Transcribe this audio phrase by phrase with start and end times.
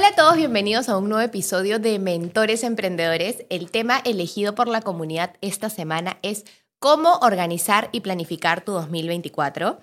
[0.00, 3.44] Hola a todos, bienvenidos a un nuevo episodio de Mentores Emprendedores.
[3.50, 6.46] El tema elegido por la comunidad esta semana es
[6.78, 9.78] cómo organizar y planificar tu 2024.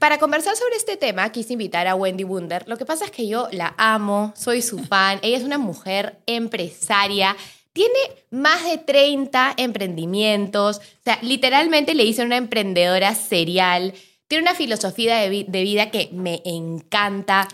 [0.00, 2.66] Para conversar sobre este tema, quise invitar a Wendy Wunder.
[2.66, 5.18] Lo que pasa es que yo la amo, soy su fan.
[5.20, 7.36] Ella es una mujer empresaria,
[7.74, 7.98] tiene
[8.30, 10.78] más de 30 emprendimientos.
[10.78, 13.92] O sea, literalmente le hice una emprendedora serial.
[14.28, 17.48] Tiene una filosofía de, de vida que me encanta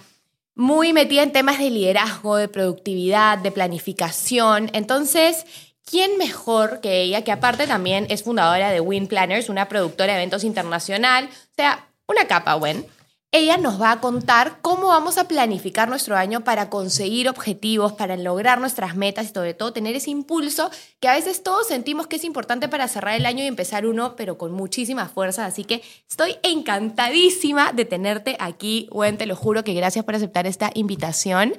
[0.55, 4.71] muy metida en temas de liderazgo, de productividad, de planificación.
[4.73, 5.47] Entonces,
[5.85, 10.21] ¿quién mejor que ella, que aparte también es fundadora de Win Planners, una productora de
[10.21, 11.29] eventos internacional?
[11.31, 12.87] O sea, una capa, Wen
[13.35, 18.17] ella nos va a contar cómo vamos a planificar nuestro año para conseguir objetivos, para
[18.17, 22.15] lograr nuestras metas y sobre todo tener ese impulso que a veces todos sentimos que
[22.15, 25.47] es importante para cerrar el año y empezar uno, pero con muchísima fuerza.
[25.47, 30.47] Así que estoy encantadísima de tenerte aquí, Gwen, te lo juro que gracias por aceptar
[30.47, 31.55] esta invitación.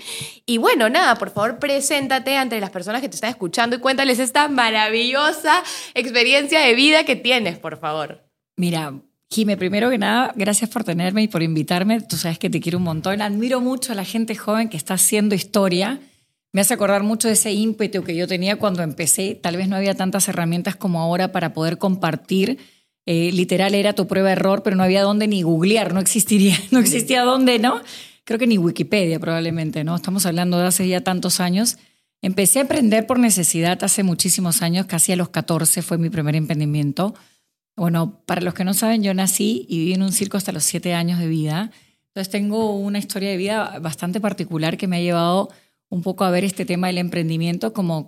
[0.45, 4.19] Y bueno, nada, por favor, preséntate ante las personas que te están escuchando y cuéntales
[4.19, 5.61] esta maravillosa
[5.93, 8.23] experiencia de vida que tienes, por favor.
[8.55, 8.93] Mira,
[9.29, 12.01] Jime, primero que nada, gracias por tenerme y por invitarme.
[12.01, 13.21] Tú sabes que te quiero un montón.
[13.21, 15.99] Admiro mucho a la gente joven que está haciendo historia.
[16.53, 19.35] Me hace acordar mucho de ese ímpetu que yo tenía cuando empecé.
[19.35, 22.59] Tal vez no había tantas herramientas como ahora para poder compartir.
[23.05, 26.79] Eh, literal era tu prueba error, pero no había dónde ni googlear, no existiría, no
[26.79, 27.81] existía dónde, ¿no?
[28.23, 29.95] Creo que ni Wikipedia probablemente, ¿no?
[29.95, 31.77] Estamos hablando de hace ya tantos años.
[32.21, 36.35] Empecé a aprender por necesidad hace muchísimos años, casi a los 14 fue mi primer
[36.35, 37.13] emprendimiento.
[37.75, 40.63] Bueno, para los que no saben, yo nací y viví en un circo hasta los
[40.63, 41.71] siete años de vida.
[42.07, 45.49] Entonces tengo una historia de vida bastante particular que me ha llevado
[45.89, 48.07] un poco a ver este tema del emprendimiento como,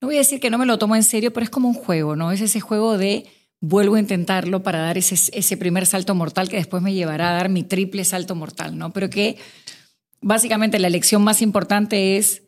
[0.00, 1.74] no voy a decir que no me lo tomo en serio, pero es como un
[1.74, 2.30] juego, ¿no?
[2.32, 3.26] Es ese juego de
[3.60, 7.48] vuelvo a intentarlo para dar ese, primer salto mortal que después me llevará a dar
[7.48, 8.92] mi triple salto mortal, ¿no?
[8.92, 9.36] Pero que
[10.20, 12.42] básicamente la lección más importante es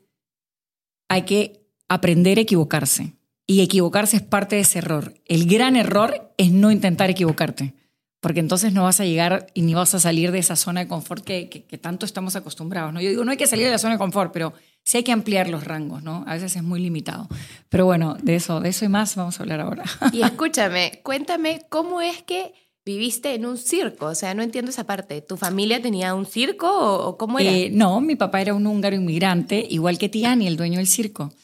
[1.08, 3.12] hay que aprender a equivocarse.
[3.52, 5.12] Y equivocarse es parte de ese error.
[5.26, 7.74] El gran error es no intentar equivocarte,
[8.18, 10.88] porque entonces no vas a llegar y ni vas a salir de esa zona de
[10.88, 12.94] confort que, que, tanto estamos acostumbrados.
[12.94, 13.02] ¿no?
[13.02, 14.54] Yo digo, no hay que salir de la zona de confort, pero
[14.84, 16.24] sí hay que ampliar los rangos, ¿no?
[16.26, 17.28] A veces es muy limitado.
[17.68, 19.84] Pero bueno, de eso, de eso y más vamos a hablar ahora.
[20.14, 22.54] Y escúchame, cuéntame cómo es que
[22.86, 25.20] viviste en un circo, o sea, no entiendo esa parte.
[25.20, 27.52] ¿Tu familia tenía un circo o, cómo era?
[27.52, 31.34] Eh, no, mi papá era un húngaro inmigrante, igual que Tiani, el dueño del circo.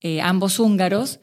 [0.00, 1.20] Eh, ambos húngaros.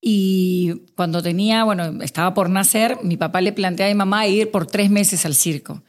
[0.00, 4.50] Y cuando tenía, bueno, estaba por nacer, mi papá le plantea a mi mamá ir
[4.50, 5.82] por tres meses al circo.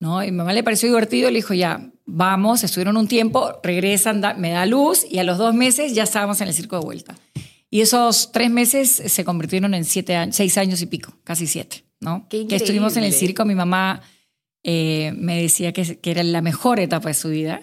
[0.00, 0.24] ¿no?
[0.24, 4.50] Y mi mamá le pareció divertido, le dijo, ya, vamos, estuvieron un tiempo, regresan, me
[4.50, 7.16] da luz y a los dos meses ya estábamos en el circo de vuelta.
[7.70, 11.84] Y esos tres meses se convirtieron en siete años, seis años y pico, casi siete,
[12.00, 12.26] ¿no?
[12.28, 14.00] que estuvimos en el circo, mi mamá
[14.64, 17.60] eh, me decía que, que era la mejor etapa de su vida.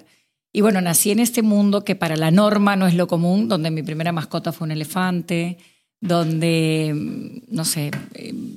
[0.54, 3.70] Y bueno, nací en este mundo que para la norma no es lo común, donde
[3.70, 5.58] mi primera mascota fue un elefante,
[6.00, 7.92] donde, no sé,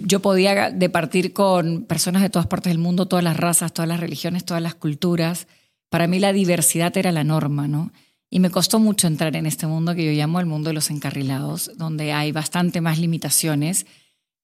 [0.01, 4.01] yo podía departir con personas de todas partes del mundo, todas las razas, todas las
[4.01, 5.47] religiones, todas las culturas.
[5.89, 7.93] Para mí la diversidad era la norma, ¿no?
[8.29, 10.91] Y me costó mucho entrar en este mundo que yo llamo el mundo de los
[10.91, 13.87] encarrilados, donde hay bastante más limitaciones,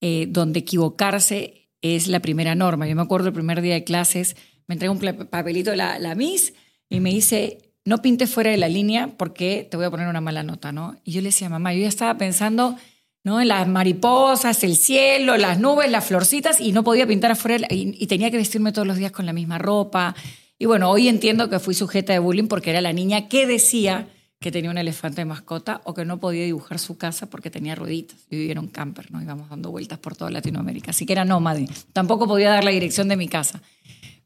[0.00, 2.88] eh, donde equivocarse es la primera norma.
[2.88, 4.36] Yo me acuerdo el primer día de clases,
[4.66, 6.54] me entregó un papelito la, la Miss
[6.88, 10.20] y me dice, no pintes fuera de la línea porque te voy a poner una
[10.20, 10.96] mala nota, ¿no?
[11.04, 12.76] Y yo le decía, mamá, yo ya estaba pensando
[13.22, 13.40] ¿no?
[13.40, 17.96] en las mariposas, el cielo, las nubes, las florcitas, y no podía pintar afuera y,
[17.96, 20.16] y, tenía que vestirme todos los días con la misma ropa.
[20.58, 24.08] Y bueno, hoy entiendo que fui sujeta de bullying porque era la niña que decía
[24.40, 27.76] que tenía un elefante de mascota o que no podía dibujar su casa porque tenía
[27.76, 28.18] rueditas.
[28.30, 29.22] Yo vivía en un camper, ¿no?
[29.22, 31.68] Íbamos dando vueltas por toda Latinoamérica, así que era nómade.
[31.92, 33.62] Tampoco podía dar la dirección de mi casa.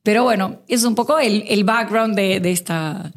[0.03, 3.13] Pero bueno, es un poco el, background de esta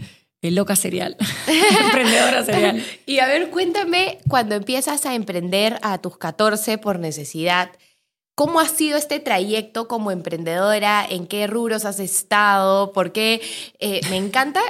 [0.51, 1.17] loca serial,
[1.85, 2.83] emprendedora serial.
[3.05, 7.71] Y a ver, cuéntame, cuando empiezas a emprender a tus 14 por necesidad,
[8.35, 11.05] ¿cómo ha sido este trayecto como emprendedora?
[11.07, 12.91] ¿En qué rubros has estado?
[12.91, 13.41] Porque
[13.79, 14.61] eh, me encanta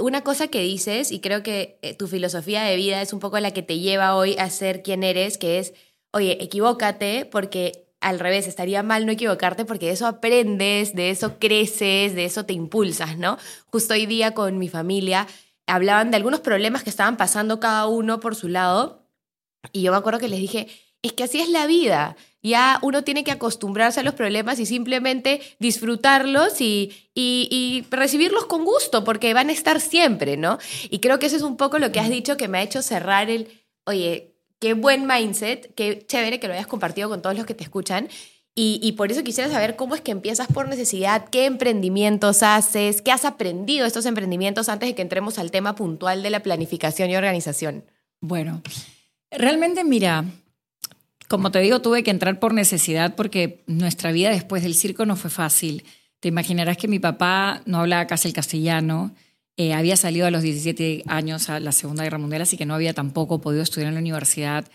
[0.00, 3.38] una cosa que dices y creo que eh, tu filosofía de vida es un poco
[3.38, 5.74] la que te lleva hoy a ser quien eres, que es,
[6.12, 11.40] oye, equivócate porque al revés, estaría mal no equivocarte porque de eso aprendes, de eso
[11.40, 13.36] creces, de eso te impulsas, ¿no?
[13.66, 15.26] Justo hoy día con mi familia
[15.66, 19.08] hablaban de algunos problemas que estaban pasando cada uno por su lado
[19.72, 20.68] y yo me acuerdo que les dije,
[21.02, 22.16] es que así es la vida.
[22.44, 28.64] Ya uno tiene que acostumbrarse a los problemas y simplemente disfrutarlos y, y, recibirlos con
[28.64, 30.58] gusto, porque van a estar siempre, ¿no?
[30.90, 32.82] Y creo que eso es un poco lo que has dicho que me ha hecho
[32.82, 33.48] cerrar el,
[33.84, 37.64] oye, qué buen mindset, qué chévere que lo hayas compartido con todos los que te
[37.64, 38.08] escuchan.
[38.58, 43.12] Y, por eso quisiera saber cómo es que empiezas por necesidad, qué emprendimientos haces, qué
[43.12, 47.16] has aprendido estos emprendimientos antes de que entremos al tema puntual de la planificación y
[47.16, 47.84] organización.
[48.22, 48.62] Bueno,
[49.30, 50.24] realmente mira,
[51.28, 55.16] como te digo, tuve que entrar por necesidad porque nuestra vida después del circo no
[55.16, 55.84] fue fácil.
[56.20, 59.14] Te imaginarás que mi papá no hablaba casi el castellano,
[59.56, 62.74] eh, había salido a los 17 años a la Segunda Guerra Mundial, así que no
[62.74, 64.66] había tampoco podido estudiar en la universidad.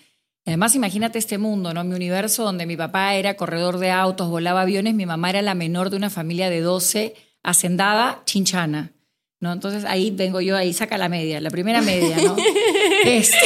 [0.46, 1.84] Además, imagínate este mundo, ¿no?
[1.84, 5.54] Mi universo donde mi papá era corredor de autos, volaba aviones, mi mamá era la
[5.54, 7.14] menor de una familia de 12,
[7.44, 8.94] hacendada, chinchana.
[9.42, 9.52] ¿no?
[9.52, 12.38] Entonces ahí vengo yo, ahí saca la media, la primera media, ¿no?
[13.04, 13.38] Este.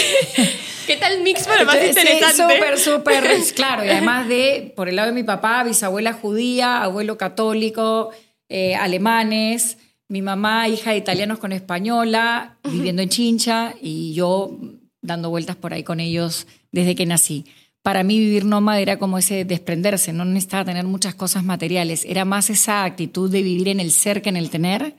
[0.86, 2.36] ¿Qué tal mix para más interesante?
[2.36, 3.24] Súper, súper,
[3.56, 3.86] claro.
[3.86, 8.12] Y además de, por el lado de mi papá, bisabuela judía, abuelo católico,
[8.50, 14.58] eh, alemanes, mi mamá, hija de italianos con española, viviendo en Chincha, y yo
[15.02, 17.46] dando vueltas por ahí con ellos desde que nací.
[17.82, 22.26] Para mí vivir nómada era como ese desprenderse, no necesitaba tener muchas cosas materiales, era
[22.26, 24.96] más esa actitud de vivir en el ser que en el tener.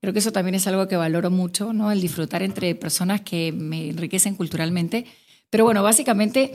[0.00, 1.90] Creo que eso también es algo que valoro mucho, ¿no?
[1.90, 5.06] El disfrutar entre personas que me enriquecen culturalmente.
[5.48, 6.52] Pero bueno, básicamente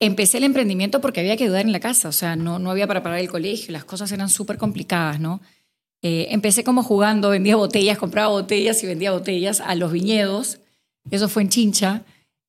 [0.00, 2.86] empecé el emprendimiento porque había que ayudar en la casa, o sea, no, no había
[2.86, 5.40] para pagar el colegio, las cosas eran súper complicadas, ¿no?
[6.02, 10.58] Eh, empecé como jugando, vendía botellas, compraba botellas y vendía botellas a los viñedos.
[11.10, 12.02] Eso fue en Chincha.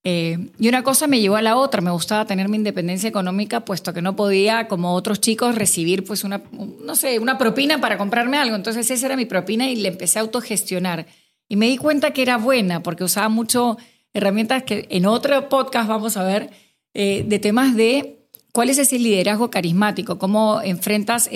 [0.06, 1.82] Eh, y una cosa me llevó a la otra.
[1.82, 6.24] Me gustaba tener mi independencia económica, puesto que no podía, como otros chicos, recibir pues
[6.24, 6.42] una,
[6.84, 8.56] no sé, una propina para comprarme algo.
[8.56, 11.06] Entonces esa era mi propina y le empecé a autogestionar.
[11.48, 13.78] Y me di cuenta que era buena, porque usaba mucho
[14.14, 16.50] herramientas que en otro podcast vamos a ver,
[16.94, 21.30] eh, de temas de cuál es ese liderazgo carismático, cómo enfrentas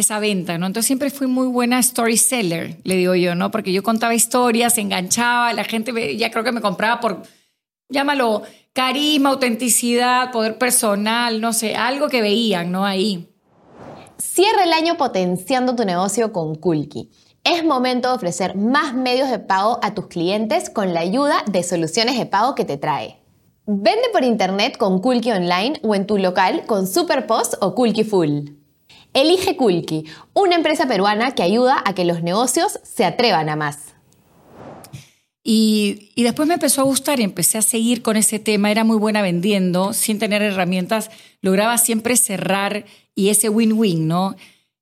[0.00, 0.66] esa venta, ¿no?
[0.66, 3.50] Entonces siempre fui muy buena story seller, le digo yo, ¿no?
[3.50, 7.22] Porque yo contaba historias, enganchaba, la gente ya creo que me compraba por
[7.88, 8.42] llámalo
[8.72, 12.84] carisma, autenticidad, poder personal, no sé, algo que veían, ¿no?
[12.84, 13.28] Ahí.
[14.18, 17.10] Cierra el año potenciando tu negocio con Kulki.
[17.44, 21.62] Es momento de ofrecer más medios de pago a tus clientes con la ayuda de
[21.62, 23.22] soluciones de pago que te trae.
[23.66, 28.57] Vende por internet con Kulki Online o en tu local con Superpost o Kulki Full.
[29.14, 33.94] Elige Kulki, una empresa peruana que ayuda a que los negocios se atrevan a más.
[35.50, 38.70] Y, después me empezó a gustar y empecé a seguir con ese tema.
[38.70, 41.10] Era muy buena vendiendo, sin tener herramientas.
[41.40, 42.84] Lograba siempre cerrar
[43.14, 44.36] y ese win-win, ¿no?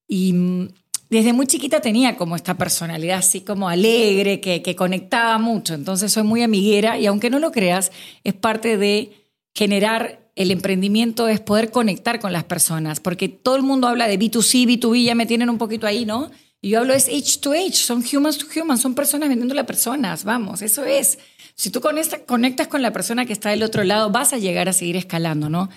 [0.08, 0.68] Y mm,
[1.08, 5.74] desde muy chiquita tenía como esta personalidad así como alegre, que conectaba mucho.
[5.74, 7.92] Entonces soy muy amiguera y aunque no lo creas,
[8.24, 9.25] es parte de
[9.56, 13.00] generar el emprendimiento, es poder conectar con las personas.
[13.00, 16.30] Porque todo el mundo habla de B2C, B2B, ya me tienen un poquito ahí, ¿no?
[16.60, 19.64] Y yo hablo es H to H, son humans to humans, son personas vendiendo a
[19.64, 21.18] personas, vamos, eso es.
[21.54, 24.74] Si tú conectas con la persona que está del otro lado, vas a llegar a
[24.74, 25.70] seguir escalando, ¿no?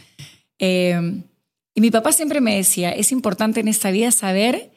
[0.57, 1.21] Eh,
[1.73, 4.71] y mi papá siempre me decía, es importante en esta vida saber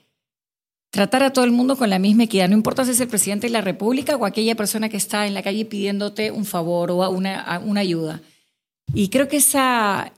[0.91, 3.49] tratar a todo el mundo con la misma equidad, no importa si es el presidente
[3.49, 7.11] de la República o aquella persona que está en la calle pidiéndote un favor o
[7.11, 8.21] una, una ayuda.
[8.95, 10.13] Y creo que esa,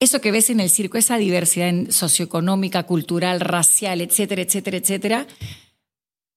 [0.00, 5.26] eso que ves en el circo, esa diversidad socioeconómica, cultural, racial, etcétera, etcétera, etcétera,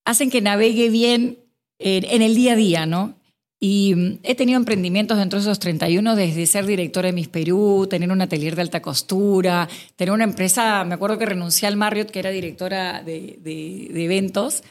[0.05, 1.39] hacen que navegue bien
[1.79, 3.15] en, el día a día, ¿no?
[3.60, 7.88] Y mm, he tenido emprendimientos dentro de esos 31, desde ser directora de Miss Perú,
[7.89, 12.12] tener un atelier de alta costura, tener una empresa, me acuerdo que renuncié al Marriott,
[12.12, 14.63] que era directora de, de eventos,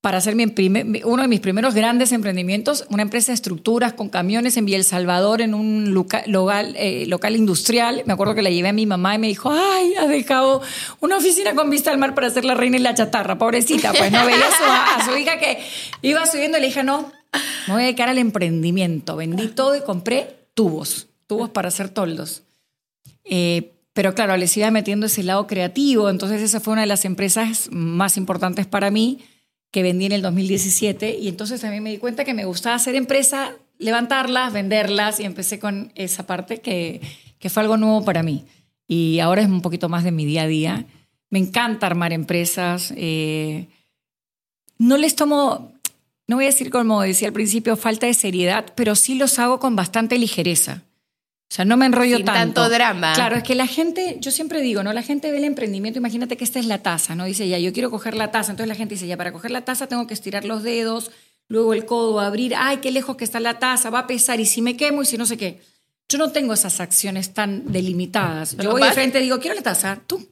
[0.00, 0.44] para hacer mi
[1.04, 5.40] uno de mis primeros grandes emprendimientos, una empresa de estructuras con camiones en El Salvador,
[5.40, 6.24] en un local,
[6.76, 8.04] eh, local industrial.
[8.06, 10.62] Me acuerdo que la llevé a mi mamá y me dijo, ay, ha dejado
[11.00, 13.38] una oficina con vista al mar para hacer la reina y la chatarra.
[13.38, 15.58] Pobrecita, pues no veía a su, hija que
[16.02, 17.10] iba subiendo y le dije, no,
[17.66, 19.16] me voy a dedicar al emprendimiento.
[19.16, 22.44] Vendí todo y compré tubos, tubos para hacer toldos.
[23.24, 27.04] Eh, pero claro, les iba metiendo ese lado creativo, entonces esa fue una de las
[27.04, 29.18] empresas más importantes para mí
[29.70, 32.94] que vendí en el 2017 y entonces también me di cuenta que me gustaba hacer
[32.94, 37.00] empresa, levantarlas, venderlas y empecé con esa parte que,
[37.38, 38.44] que fue algo nuevo para mí.
[38.86, 40.86] Y ahora es un poquito más de mi día a día.
[41.30, 42.94] Me encanta armar empresas.
[42.96, 43.68] Eh,
[44.78, 45.72] no les tomo,
[46.26, 49.60] no voy a decir como decía al principio, falta de seriedad, pero sí los hago
[49.60, 50.82] con bastante ligereza.
[51.50, 52.60] O sea, no me enrollo Sin tanto.
[52.62, 53.14] tanto drama.
[53.14, 54.92] Claro, es que la gente, yo siempre digo, ¿no?
[54.92, 57.24] La gente ve el emprendimiento, imagínate que esta es la taza, ¿no?
[57.24, 58.50] Dice, ya, yo quiero coger la taza.
[58.50, 61.10] Entonces la gente dice, ya, para coger la taza tengo que estirar los dedos,
[61.48, 64.44] luego el codo, abrir, ay, qué lejos que está la taza, va a pesar, y
[64.44, 65.60] si me quemo, y si no sé qué.
[66.10, 68.56] yo no tengo esas acciones tan delimitadas.
[68.56, 70.26] Yo voy de frente y digo, quiero la taza, tú.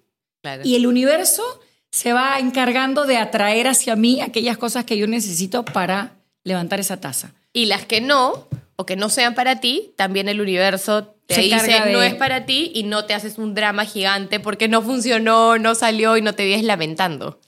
[0.65, 1.43] Y el universo
[1.91, 6.13] se va encargando de atraer hacia mí aquellas cosas que yo necesito para
[6.45, 7.33] levantar esa taza.
[7.53, 11.93] Y las que no, o que no sean para ti, también el universo te dice
[11.93, 15.75] no es para ti y no te haces un drama gigante porque no funcionó, no
[15.75, 17.41] salió y no te vies lamentando.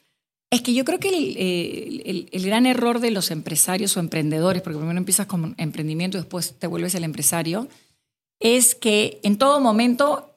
[0.51, 4.79] Es que yo creo que el, el, gran error de los empresarios o emprendedores, porque
[4.79, 7.69] primero empiezas con emprendimiento y después te vuelves el empresario,
[8.41, 10.35] es que en todo momento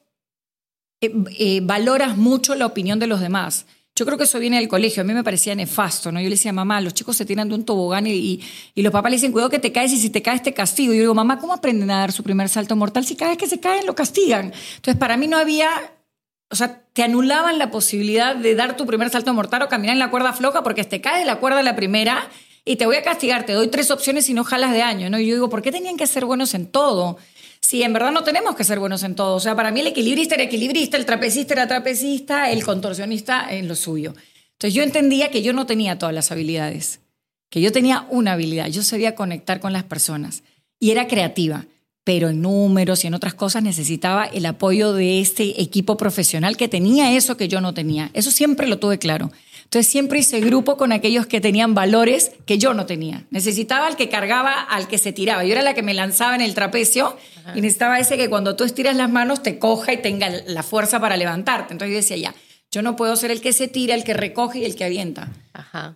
[1.00, 3.64] eh, eh, valoras mucho la opinión de los demás.
[3.94, 5.02] Yo creo que eso viene del colegio.
[5.02, 6.18] A mí me parecía nefasto, ¿no?
[6.18, 8.40] Yo le decía, mamá, los chicos se tiran de un tobogán y,
[8.74, 10.94] y, los papás le dicen, cuidado que te caes y si te caes te castigo.
[10.94, 13.38] Y yo digo, mamá, ¿cómo aprenden a dar su primer salto mortal si cada vez
[13.38, 14.52] que se caen lo castigan?
[14.76, 15.68] Entonces, para mí no había,
[16.50, 19.98] o sea, te anulaban la posibilidad de dar tu primer salto mortal o caminar en
[19.98, 22.30] la cuerda floja porque te caes de la cuerda la primera
[22.64, 25.18] y te voy a castigar, te doy tres opciones y no jalas de año, ¿no?
[25.18, 27.18] Y yo digo, ¿por qué tenían que ser buenos en todo?
[27.62, 29.36] Sí, en verdad no tenemos que ser buenos en todo.
[29.36, 33.68] O sea, para mí el equilibrista era equilibrista, el trapecista era trapecista, el contorsionista en
[33.68, 34.14] lo suyo.
[34.52, 37.00] Entonces yo entendía que yo no tenía todas las habilidades,
[37.48, 40.42] que yo tenía una habilidad, yo sabía conectar con las personas
[40.78, 41.66] y era creativa,
[42.04, 46.68] pero en números y en otras cosas necesitaba el apoyo de este equipo profesional que
[46.68, 48.10] tenía eso que yo no tenía.
[48.12, 49.30] Eso siempre lo tuve claro.
[49.72, 53.24] Entonces siempre hice grupo con aquellos que tenían valores que yo no tenía.
[53.30, 55.44] Necesitaba al que cargaba, al que se tiraba.
[55.44, 57.16] Yo era la que me lanzaba en el trapecio
[57.54, 61.00] y necesitaba ese que cuando tú estiras las manos te coja y tenga la fuerza
[61.00, 61.72] para levantarte.
[61.72, 62.34] Entonces yo decía, ya,
[62.70, 65.32] yo no puedo ser el que se tira, el que recoge y el que avienta.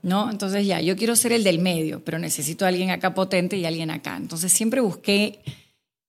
[0.03, 0.31] ¿No?
[0.31, 3.67] Entonces ya, yo quiero ser el del medio, pero necesito a alguien acá potente y
[3.67, 4.17] alguien acá.
[4.17, 5.41] Entonces siempre busqué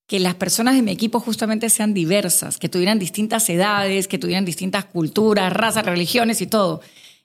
[0.07, 4.45] que las personas de mi equipo justamente sean diversas, que tuvieran distintas edades, que tuvieran
[4.45, 6.79] distintas culturas, razas, religiones y todo.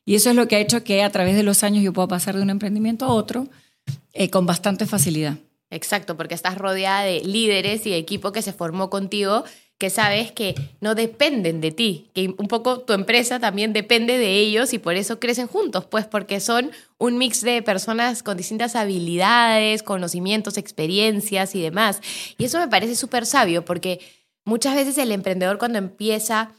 [0.05, 2.09] Y eso es lo que ha hecho que a través de los años yo pueda
[2.09, 3.49] pasar de un emprendimiento a otro
[4.13, 5.39] eh, con bastante facilidad.
[5.71, 9.45] Exacto, porque estás rodeada de líderes y de equipo que se formó contigo,
[9.79, 14.35] que sabes que no dependen de ti, que un poco tu empresa también depende de
[14.35, 18.77] ellos y por eso crecen juntos, pues porque son un mix de personas con distintas
[18.77, 22.01] habilidades, conocimientos, experiencias y demás.
[22.37, 23.99] Y eso me parece súper sabio, porque
[24.45, 26.53] muchas veces el emprendedor cuando empieza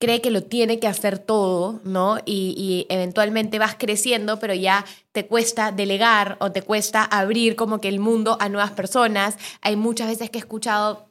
[0.00, 2.18] cree que lo tiene que hacer todo, ¿no?
[2.24, 7.88] Y, eventualmente vas creciendo, pero ya te cuesta delegar o te cuesta abrir como que
[7.88, 9.36] el mundo a nuevas personas.
[9.60, 11.06] Hay muchas veces que he escuchado,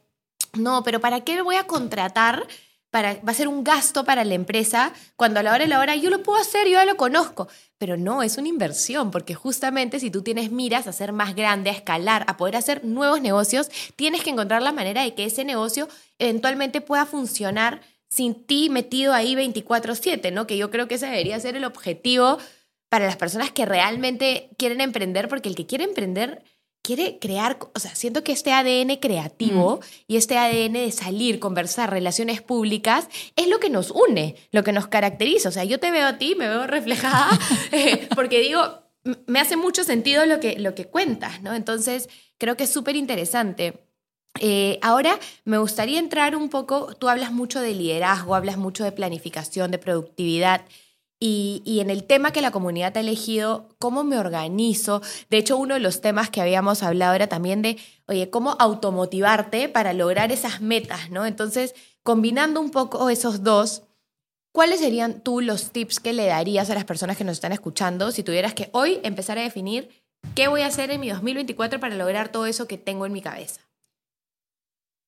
[0.54, 2.48] no, pero ¿para qué voy a contratar?
[2.90, 5.80] Para, va a ser un gasto para la empresa cuando a la hora de la
[5.80, 7.48] hora yo lo puedo hacer, yo ya lo conozco.
[7.78, 11.70] Pero no, es una inversión, porque justamente si tú tienes miras a ser más grande,
[11.70, 15.46] a escalar, a poder hacer nuevos negocios, tienes que encontrar la manera de que ese
[15.46, 20.48] negocio eventualmente pueda funcionar sin ti metido ahí 24/7, ¿no?
[20.48, 22.38] Que yo creo que ese debería ser el objetivo
[22.90, 26.44] para las personas que realmente quieren emprender, porque el que quiere emprender
[26.82, 29.86] quiere crear, o sea, siento que este ADN creativo mm.
[30.08, 34.72] y este ADN de salir, conversar, relaciones públicas, es lo que nos une, lo que
[34.72, 35.50] nos caracteriza.
[35.50, 37.28] O sea, yo te veo a ti, me veo reflejada,
[37.72, 38.82] eh, porque digo,
[39.28, 41.54] me hace mucho sentido lo que, lo que cuentas, ¿no?
[41.54, 43.89] Entonces, creo que es súper interesante.
[44.40, 48.92] Eh, ahora me gustaría entrar un poco, tú hablas mucho de liderazgo, hablas mucho de
[48.92, 50.62] planificación, de productividad.
[51.22, 55.02] Y, en el tema que la comunidad ha elegido, ¿cómo me organizo?
[55.30, 59.68] De hecho, uno de los temas que habíamos hablado era también de, oye, ¿cómo automotivarte
[59.68, 61.10] para lograr esas metas?
[61.10, 61.26] ¿no?
[61.26, 63.84] Entonces, combinando un poco esos dos,
[64.54, 68.12] ¿cuáles serían tú los tips que le darías a las personas que nos están escuchando
[68.12, 69.90] si tuvieras que hoy empezar a definir
[70.36, 73.22] qué voy a hacer en mi 2024 para lograr todo eso que tengo en mi
[73.22, 73.69] cabeza?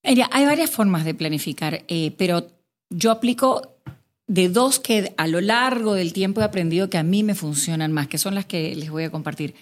[0.03, 2.48] Hay varias formas de planificar, eh, pero
[2.89, 3.75] yo aplico
[4.27, 7.91] de dos que a lo largo del tiempo he aprendido que a mí me funcionan
[7.91, 9.55] más, que son las que les voy a compartir.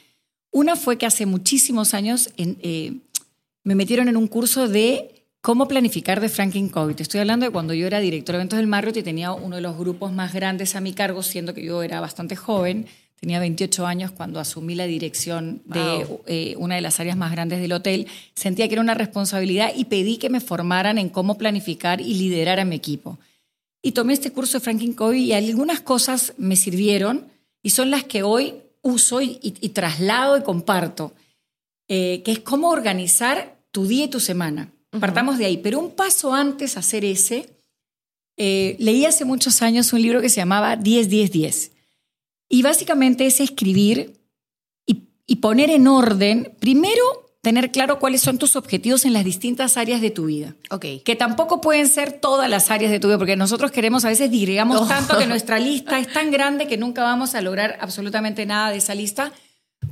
[0.51, 2.93] Una fue que hace muchísimos años eh,
[3.63, 6.95] me metieron en un curso de cómo planificar de Franklin Covey.
[6.95, 9.55] Te estoy hablando de cuando yo era director de eventos del Marriott y tenía uno
[9.55, 12.87] de los grupos más grandes a mi cargo, siendo que yo era bastante joven.
[13.19, 17.59] Tenía 28 años cuando asumí la dirección de eh, una de las áreas más grandes
[17.59, 18.07] del hotel.
[18.33, 22.61] Sentía que era una responsabilidad y pedí que me formaran en cómo planificar y liderar
[22.61, 23.19] a mi equipo.
[23.81, 27.27] Y tomé este curso de Franklin Covey y algunas cosas me sirvieron
[27.61, 31.13] y son las que hoy uso y, traslado y comparto,
[31.89, 34.71] eh, que es cómo organizar tu día y tu semana.
[34.97, 35.57] Partamos de ahí.
[35.57, 37.49] Pero un paso antes de hacer ese,
[38.37, 41.71] eh, leí hace muchos años un libro que se llamaba 10-10-10
[42.49, 44.19] y básicamente es escribir
[44.85, 47.03] y, poner en orden, primero,
[47.41, 50.55] tener claro cuáles son tus objetivos en las distintas áreas de tu vida.
[50.71, 50.85] Ok.
[51.05, 54.31] Que tampoco pueden ser todas las áreas de tu vida, porque nosotros queremos, a veces
[54.31, 58.71] digamos tanto que nuestra lista es tan grande que nunca vamos a lograr absolutamente nada
[58.71, 59.31] de esa lista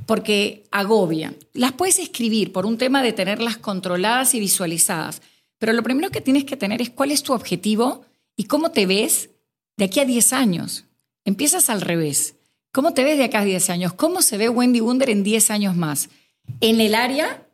[0.06, 1.34] porque agobia.
[1.52, 5.22] Las puedes escribir por un tema de tenerlas controladas y visualizadas,
[5.58, 8.04] Pero lo primero que tienes que tener es cuál es tu objetivo
[8.36, 9.30] y cómo te ves
[9.76, 10.84] de aquí a 10 años.
[11.24, 12.37] Empiezas al revés.
[12.72, 13.92] ¿Cómo te ves de acá a 10 años?
[13.94, 16.10] ¿Cómo se ve Wendy Wunder en 10 años más?
[16.60, 17.46] En el área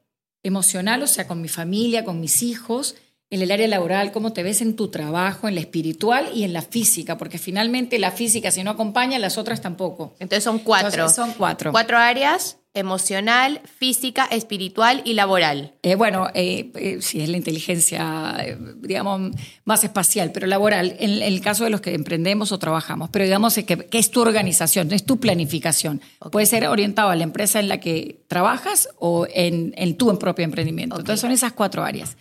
[0.42, 2.96] emocional, o sea, con mi familia, con mis hijos,
[3.30, 6.52] en el área laboral, cómo te ves en tu trabajo, en la espiritual y en
[6.52, 10.14] la física, porque finalmente la física si no acompaña, las otras tampoco.
[10.18, 10.88] Entonces son cuatro.
[10.88, 11.72] Entonces son cuatro.
[11.72, 15.74] Cuatro áreas, emocional, física, espiritual y laboral.
[15.82, 19.32] Eh, bueno, eh, eh, sí, es la inteligencia, eh, digamos,
[19.64, 23.54] más espacial, pero laboral, en, el caso de los que emprendemos o trabajamos, pero digamos
[23.54, 26.02] que, que es tu organización, es tu planificación.
[26.32, 30.44] Puede ser orientado a la empresa en la que trabajas o en, en tu propio
[30.44, 30.98] emprendimiento.
[30.98, 32.16] Entonces son esas cuatro áreas.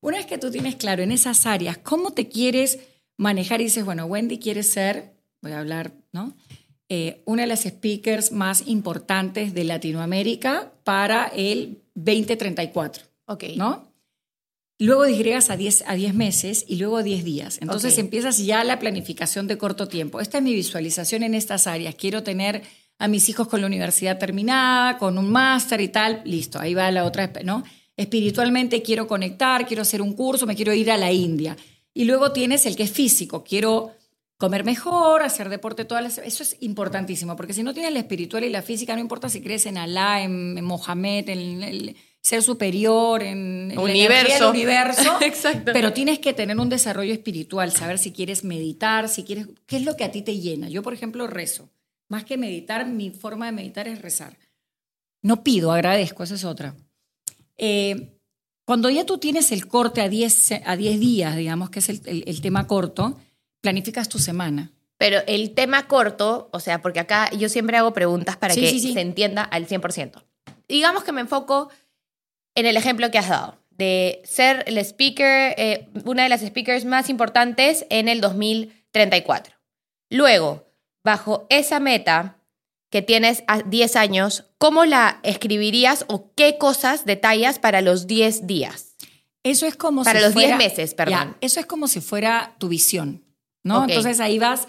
[0.00, 2.80] Una vez que tú tienes claro en esas áreas cómo te quieres
[3.16, 6.34] manejar y dices, bueno, Wendy quiere ser, voy a hablar, ¿no?
[6.96, 13.44] Eh, una de las speakers más importantes de Latinoamérica para el 2034, Ok.
[13.56, 13.88] ¿no?
[14.78, 17.58] Luego disgregas a 10, a 10 meses y luego a 10 días.
[17.60, 20.20] Entonces empiezas ya la planificación de corto tiempo.
[20.20, 21.96] Esta es mi visualización en estas áreas.
[21.96, 22.62] Quiero tener
[22.98, 26.22] a mis hijos con la universidad terminada, con un máster y tal.
[26.24, 27.64] Listo, ahí va la otra, ¿no?
[27.96, 31.56] Espiritualmente quiero conectar, quiero hacer un curso, me quiero ir a la India.
[31.92, 33.42] Y luego tienes el que es físico.
[33.42, 33.90] Quiero
[34.36, 36.18] comer mejor, hacer deporte todas las...
[36.18, 39.40] Eso es importantísimo, porque si no tienes la espiritual y la física, no importa si
[39.40, 44.50] crees en Alá, en, en Mohamed, en el ser superior, en, energía del Universo.
[44.50, 45.72] universo, Exacto.
[45.72, 49.46] pero tienes que tener un desarrollo espiritual, saber si quieres meditar, si quieres...
[49.66, 50.68] ¿Qué es lo que a ti te llena?
[50.68, 51.70] Yo, por ejemplo, rezo.
[52.08, 54.36] Más que meditar, mi forma de meditar es rezar.
[55.22, 56.74] No pido, agradezco, esa es otra.
[57.56, 58.18] Eh,
[58.66, 62.00] cuando ya tú tienes el corte a 10, a 10 días, digamos que es el,
[62.06, 63.18] el- el tema corto,
[63.64, 64.70] planificas tu semana.
[64.98, 68.68] Pero el tema corto, o sea, porque acá yo siempre hago preguntas para Sí, que
[68.68, 68.92] sí, sí.
[68.92, 70.22] se entienda al 100%.
[70.68, 71.70] Digamos que me enfoco
[72.54, 76.84] en el ejemplo que has dado, de ser el speaker, eh, una de las speakers
[76.84, 79.54] más importantes en el 2034.
[80.10, 80.66] Luego,
[81.02, 82.36] bajo esa meta
[82.90, 88.46] que tienes a 10 años, ¿cómo la escribirías o qué cosas detallas para los 10
[88.46, 88.94] días?
[89.42, 91.30] Eso es como Para si los 10 fuera- meses, perdón.
[91.32, 93.24] Ya, eso es como si fuera tu visión,
[93.64, 93.84] ¿no?
[93.88, 94.68] Entonces ahí vas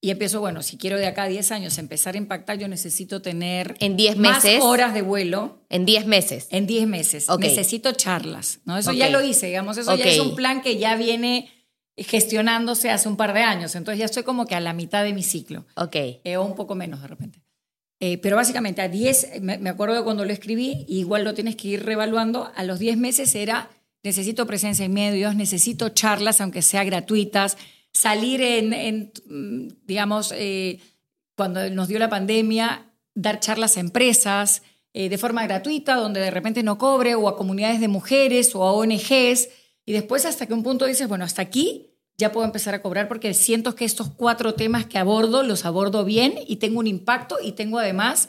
[0.00, 3.22] y empiezo, bueno, si quiero de acá a 10 años empezar a impactar, yo necesito
[3.22, 4.62] tener En 10 más meses.
[4.62, 6.46] horas de vuelo En 10 meses.
[6.50, 7.28] en 10 meses.
[7.28, 7.40] Ok.
[7.40, 8.78] Necesito charlas, ¿no?
[8.78, 11.50] Eso ya lo hice, digamos, eso ya es un plan que ya viene
[11.96, 15.12] gestionándose hace un par de años, entonces ya estoy como que a la mitad de
[15.12, 15.64] mi ciclo.
[15.76, 15.96] Ok.
[15.96, 17.42] Eh, o un poco menos de repente.
[17.98, 21.56] Eh, pero básicamente a 10, me, me acuerdo de cuando lo escribí, igual lo tienes
[21.56, 23.70] que ir revaluando, a los 10 meses era,
[24.02, 27.56] necesito presencia en medios, necesito charlas, aunque sea gratuitas,
[27.92, 30.80] salir en, en, mm, digamos, eh,
[31.36, 36.30] cuando nos dio la pandemia, dar charlas a empresas eh, de forma gratuita, donde de
[36.30, 39.48] repente no cobre, o a comunidades de mujeres o a ONGs,
[39.84, 43.08] y después hasta que un punto dices, bueno, hasta aquí ya puedo empezar a cobrar
[43.08, 47.36] porque siento que estos cuatro temas que abordo los abordo bien y tengo un impacto
[47.42, 48.28] y tengo además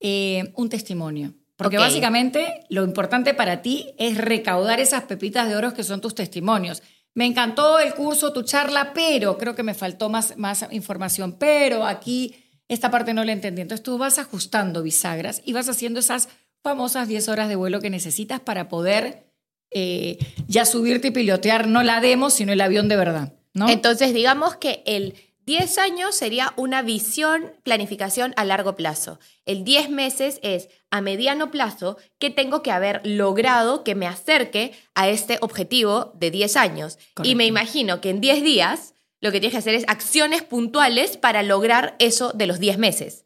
[0.00, 1.34] eh, un testimonio.
[1.56, 6.14] Porque básicamente lo importante para ti es recaudar esas pepitas de oro que son tus
[6.14, 6.82] testimonios.
[7.14, 11.86] Me encantó el curso, tu charla, pero creo que me faltó más, más información, pero
[11.86, 12.34] aquí
[12.68, 13.62] esta parte no la entendí.
[13.62, 16.28] Entonces tú vas ajustando bisagras y vas haciendo esas
[16.62, 19.30] famosas 10 horas de vuelo que necesitas para poder
[19.70, 23.32] eh, ya subirte y pilotear no la demo, sino el avión de verdad.
[23.54, 23.68] ¿no?
[23.70, 25.14] Entonces, digamos que el
[25.46, 29.20] 10 años sería una visión, planificación a largo plazo.
[29.44, 34.72] El 10 meses es a mediano plazo que tengo que haber logrado que me acerque
[34.94, 36.98] a este objetivo de 10 años.
[37.22, 41.16] Y me imagino que en 10 días lo que tienes que hacer es acciones puntuales
[41.16, 43.24] para lograr eso de los 10 meses.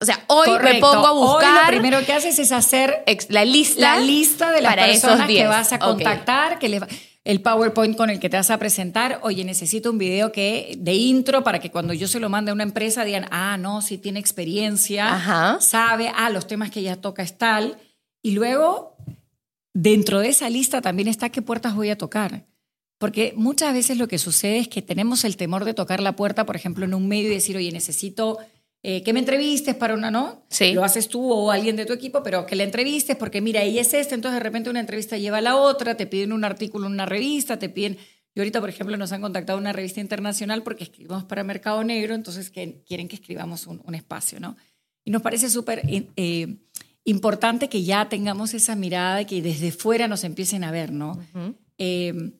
[0.00, 3.44] O sea, hoy me pongo a Hoy buscar lo primero que haces es hacer la
[3.46, 5.48] lista, la lista de las personas que 10.
[5.48, 6.88] vas a contactar, que va-
[7.26, 9.18] el PowerPoint con el que te vas a presentar.
[9.22, 12.54] Oye, necesito un video que de intro para que cuando yo se lo mande a
[12.54, 15.60] una empresa digan, ah, no, sí tiene experiencia, Ajá.
[15.60, 17.78] sabe, ah, los temas que ella toca es tal.
[18.22, 18.96] Y luego,
[19.74, 22.46] dentro de esa lista también está qué puertas voy a tocar.
[22.98, 26.46] Porque muchas veces lo que sucede es que tenemos el temor de tocar la puerta,
[26.46, 28.38] por ejemplo, en un medio y decir, oye, necesito
[28.88, 30.46] eh, que me entrevistes para una, ¿no?
[30.48, 30.72] Sí.
[30.72, 33.80] Lo haces tú o alguien de tu equipo, pero que la entrevistes porque mira, ella
[33.80, 36.86] es esta, entonces de repente una entrevista lleva a la otra, te piden un artículo
[36.86, 37.98] en una revista, te piden...
[38.32, 42.14] Y ahorita, por ejemplo, nos han contactado una revista internacional porque escribimos para Mercado Negro,
[42.14, 44.56] entonces que quieren que escribamos un, un espacio, ¿no?
[45.04, 46.56] Y nos parece súper eh,
[47.02, 51.18] importante que ya tengamos esa mirada y que desde fuera nos empiecen a ver, ¿no?
[51.78, 52.34] Eh,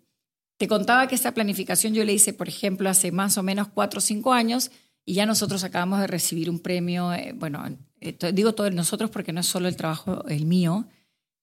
[0.58, 3.98] te contaba que esta planificación yo le hice, por ejemplo, hace más o menos cuatro
[3.98, 4.70] o cinco años
[5.06, 7.64] y ya nosotros acabamos de recibir un premio, eh, bueno,
[8.00, 10.86] eh, digo todo el nosotros porque no es solo el trabajo el mío,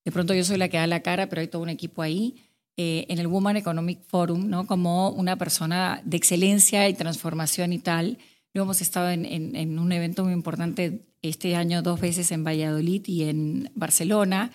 [0.03, 2.35] de pronto yo soy la que da la cara, pero hay todo un equipo ahí.
[2.75, 4.65] eh, en el Woman Economic Forum, ¿no?
[4.65, 8.17] Como una persona de excelencia y transformación y tal.
[8.53, 13.03] Luego hemos estado en, en, un evento muy importante este año dos veces en Valladolid
[13.05, 14.51] y en Barcelona.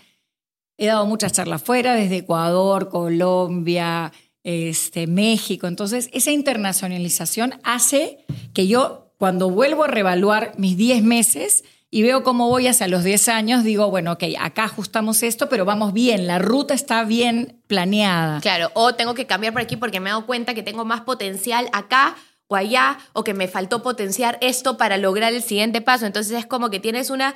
[0.77, 4.13] He dado muchas charlas fuera, desde Ecuador, Colombia,
[4.49, 5.67] este, México.
[5.67, 12.23] Entonces, esa internacionalización hace que yo, cuando vuelvo a reevaluar mis 10 meses, y veo
[12.23, 16.27] cómo voy hacia los 10 años, digo, bueno, ok, acá ajustamos esto, pero vamos bien,
[16.27, 18.41] la ruta está bien planeada.
[18.41, 21.03] Claro, o tengo que cambiar por aquí porque me he dado cuenta que tengo más
[21.03, 26.07] potencial acá o allá, o que me faltó potenciar esto para lograr el siguiente paso.
[26.07, 27.35] Entonces es como que tienes una...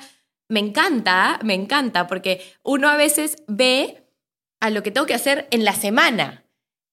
[0.49, 4.03] Me encanta, me encanta, porque uno a veces ve
[4.59, 6.42] a lo que tengo que hacer en la semana,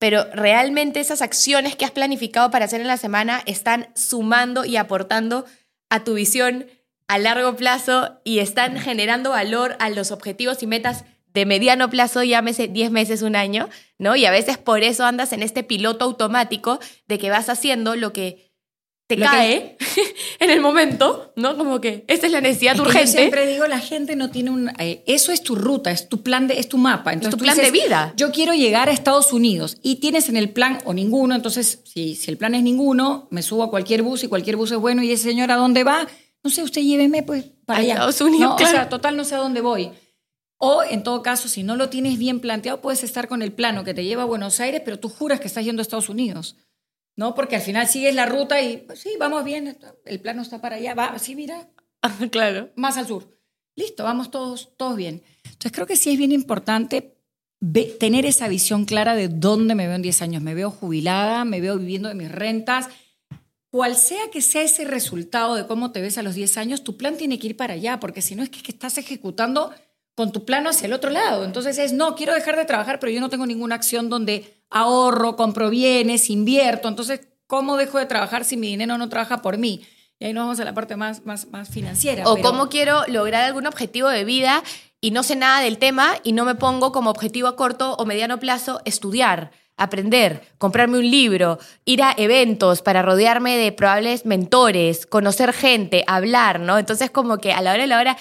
[0.00, 4.76] pero realmente esas acciones que has planificado para hacer en la semana están sumando y
[4.76, 5.44] aportando
[5.90, 6.66] a tu visión
[7.06, 12.22] a largo plazo y están generando valor a los objetivos y metas de mediano plazo,
[12.22, 14.16] llámese 10 meses, un año, ¿no?
[14.16, 18.14] Y a veces por eso andas en este piloto automático de que vas haciendo lo
[18.14, 18.49] que
[19.16, 19.76] te cae
[20.38, 21.56] en el momento, ¿no?
[21.56, 23.06] Como que esa es la necesidad urgente.
[23.06, 24.70] yo siempre digo, la gente no tiene un...
[24.78, 27.12] Eh, eso es tu ruta, es tu plan, de, es tu mapa.
[27.12, 28.12] Entonces, es tu plan de vida.
[28.16, 32.14] Yo quiero llegar a Estados Unidos y tienes en el plan o ninguno, entonces si,
[32.14, 35.02] si el plan es ninguno, me subo a cualquier bus y cualquier bus es bueno
[35.02, 36.06] y ese señor a dónde va
[36.42, 37.94] no sé, usted lléveme pues para allá.
[37.94, 39.90] Estados Unidos, O sea, total no sé a dónde voy.
[40.56, 43.84] O en todo caso, si no lo tienes bien planteado, puedes estar con el plano
[43.84, 46.56] que te lleva a Buenos Aires, pero tú juras que estás yendo a Estados Unidos.
[47.20, 47.34] ¿No?
[47.34, 50.76] Porque al final sigues la ruta y pues, sí, vamos bien, el plano está para
[50.76, 51.68] allá, va, sí, mira.
[52.30, 52.70] claro.
[52.76, 53.38] Más al sur.
[53.76, 55.22] Listo, vamos todos, todos bien.
[55.44, 57.18] Entonces creo que sí es bien importante
[57.98, 60.42] tener esa visión clara de dónde me veo en 10 años.
[60.42, 62.88] Me veo jubilada, me veo viviendo de mis rentas,
[63.68, 66.96] cual sea que sea ese resultado de cómo te ves a los 10 años, tu
[66.96, 69.74] plan tiene que ir para allá, porque si no es que, estás ejecutando
[70.20, 71.46] con tu plano hacia el otro lado.
[71.46, 75.34] Entonces es, no, quiero dejar de trabajar, pero yo no tengo ninguna acción donde ahorro,
[75.34, 76.88] compro bienes, invierto.
[76.88, 79.80] Entonces, ¿cómo dejo de trabajar si mi dinero no trabaja por mí?
[80.18, 82.24] Y ahí nos vamos a la parte más, más, más financiera.
[82.28, 84.62] O cómo quiero lograr algún objetivo de vida
[85.00, 88.04] y no sé nada del tema y no me pongo como objetivo a corto o
[88.04, 95.06] mediano plazo estudiar aprender, comprarme un libro, ir a eventos para rodearme de probables mentores,
[95.06, 96.76] conocer gente, hablar, ¿no?
[96.78, 98.18] Entonces como que a la hora de la hora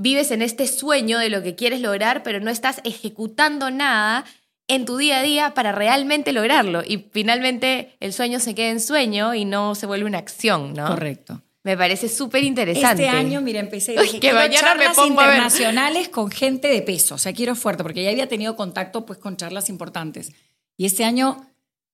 [0.00, 4.24] vives en este sueño de lo que quieres lograr, pero no estás ejecutando nada
[4.66, 6.82] en tu día a día para realmente lograrlo.
[6.86, 10.86] Y finalmente el sueño se queda en sueño y no se vuelve una acción, ¿no?
[10.86, 11.42] Correcto.
[11.62, 13.04] Me parece súper interesante.
[13.04, 17.16] Este año, mira, empecé dije, que mañana charlas me pongo internacionales con gente de peso.
[17.16, 20.32] O sea, quiero fuerte, porque ya había tenido contacto pues con charlas importantes.
[20.78, 21.46] Y este año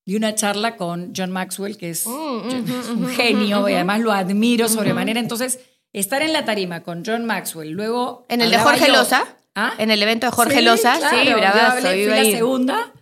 [0.05, 4.69] di una charla con John Maxwell, que es mm, un genio y además lo admiro
[4.69, 5.19] sobremanera.
[5.19, 5.59] Entonces,
[5.93, 8.27] estar en la tarima con John Maxwell, luego...
[8.29, 9.25] ¿En el de Jorge Loza?
[9.55, 9.73] ¿Ah?
[9.79, 10.97] ¿En el evento de Jorge Loza?
[10.97, 11.89] sí, bravazo.
[11.89, 12.93] Fui la segunda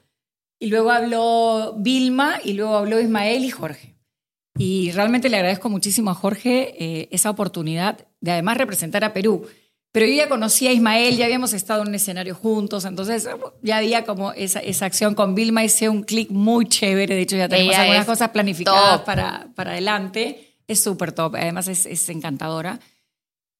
[0.59, 3.97] y luego habló Vilma y luego habló Ismael y Jorge.
[4.57, 9.47] Y realmente le agradezco muchísimo a Jorge eh, esa oportunidad de además representar a Perú.
[9.92, 13.29] Pero yo ya conocía a Ismael, ya habíamos estado en un escenario juntos, entonces
[13.62, 17.37] ya había como esa, esa acción con Vilma, hice un clic muy chévere, de hecho
[17.37, 22.81] ya tenemos algunas cosas planificadas para, para adelante, es súper top, además es, encantadora.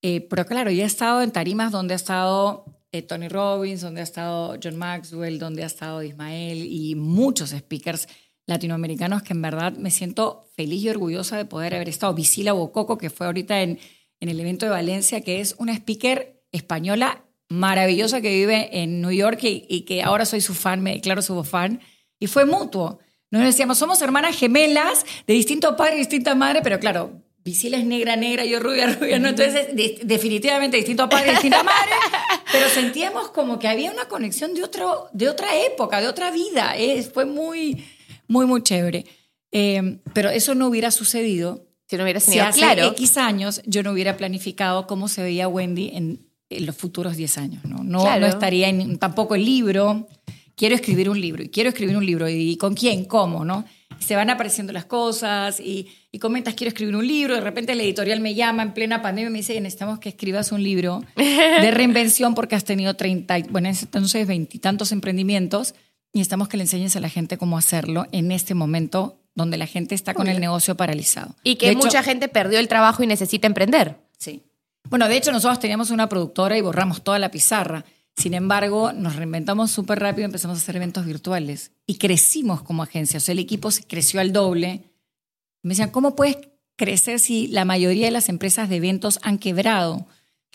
[0.03, 4.01] Eh, pero claro, ya he estado en tarimas donde ha estado eh, Tony Robbins, donde
[4.01, 8.07] ha estado John Maxwell, donde ha estado Ismael y muchos speakers
[8.47, 12.13] latinoamericanos que en verdad me siento feliz y orgullosa de poder haber estado.
[12.15, 13.79] Visila Bococo, que fue ahorita en
[14.25, 19.11] en el evento de Valencia, que es una speaker española maravillosa que vive en New
[19.11, 21.81] York y, que ahora soy su fan, me declaro su fan.
[22.19, 23.01] Y fue mutuo.
[23.35, 27.11] Nos decíamos, somos hermanas gemelas de distinto padre y distinta madre, pero claro,
[27.45, 29.29] Visila es negra, negra, yo rubia, rubia, ¿no?
[29.29, 29.67] Entonces,
[30.05, 31.91] definitivamente distinto padre, distinta madre,
[32.53, 36.75] pero sentíamos como que había una conexión de, otro, de otra época, de otra vida.
[37.13, 37.85] fue muy,
[38.29, 39.05] muy, muy chévere.
[39.51, 43.93] Eh, pero eso no hubiera sucedido si no hubiera si hace X años yo no
[43.93, 47.65] hubiera planificado cómo se veía Wendy en, los futuros 10 años.
[47.65, 50.07] No, no, estaría en, tampoco el libro.
[50.57, 52.29] Quiero escribir un libro y quiero escribir un libro.
[52.29, 53.05] ¿Y con quién?
[53.05, 53.45] ¿Cómo?
[53.45, 53.65] ¿no?
[53.99, 57.35] se van apareciendo las cosas y, y, comentas, quiero escribir un libro.
[57.35, 60.53] De repente el editorial me llama en plena pandemia y me dice, necesitamos que escribas
[60.53, 65.75] un libro de reinvención porque has tenido 30, bueno, entonces veintitantos emprendimientos
[66.13, 69.67] y necesitamos que le enseñes a la gente cómo hacerlo en este momento donde la
[69.67, 71.35] gente está con el negocio paralizado.
[71.43, 73.97] Y que mucha gente perdió el trabajo y necesita emprender.
[74.17, 74.43] Sí.
[74.89, 77.85] Bueno, de hecho nosotros teníamos una productora y borramos toda la pizarra.
[78.17, 81.73] Sin embargo, nos reinventamos súper rápido y empezamos a hacer eventos virtuales.
[81.87, 83.19] Y crecimos como agencia.
[83.19, 84.85] O sea, el equipo se creció al doble.
[85.63, 86.39] Me decían, ¿cómo puedes
[86.77, 90.07] crecer si la mayoría de las empresas de eventos han quebrado?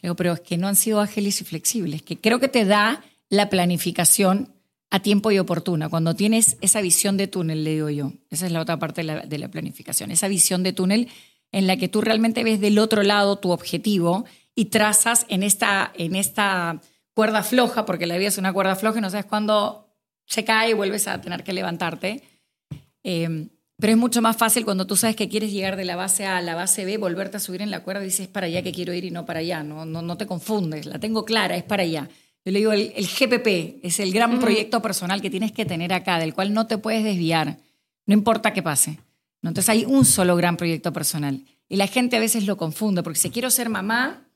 [0.02, 3.04] digo, pero es que no han sido ágiles y flexibles, que creo que te da
[3.30, 4.54] la planificación
[4.90, 8.52] a tiempo y oportuna, cuando tienes esa visión de túnel, le digo yo, esa es
[8.52, 11.10] la otra parte de la, de la planificación, esa visión de túnel
[11.52, 15.92] en la que tú realmente ves del otro lado tu objetivo y trazas en esta,
[15.96, 16.82] en esta
[17.20, 19.90] cuerda floja, porque la vida es una cuerda floja y no sabes cuándo
[20.26, 22.24] se cae y vuelves a tener que levantarte.
[23.04, 26.26] Eh, pero es mucho más fácil cuando tú sabes que quieres llegar de la base
[26.26, 28.48] A a la base B, volverte a subir en la cuerda y dices, es para
[28.48, 29.64] allá que quiero ir y no para allá.
[29.64, 32.08] No, no, no te confundes, la tengo clara, es para allá.
[32.46, 35.92] Yo le digo, el, el GPP es el gran proyecto personal que tienes que tener
[35.92, 37.58] acá, del cual no te puedes desviar,
[38.06, 38.98] no importa qué pase.
[39.42, 39.50] ¿no?
[39.50, 41.44] Entonces hay un solo gran proyecto personal.
[41.68, 44.29] Y la gente a veces lo confunde, porque si quiero ser mamá,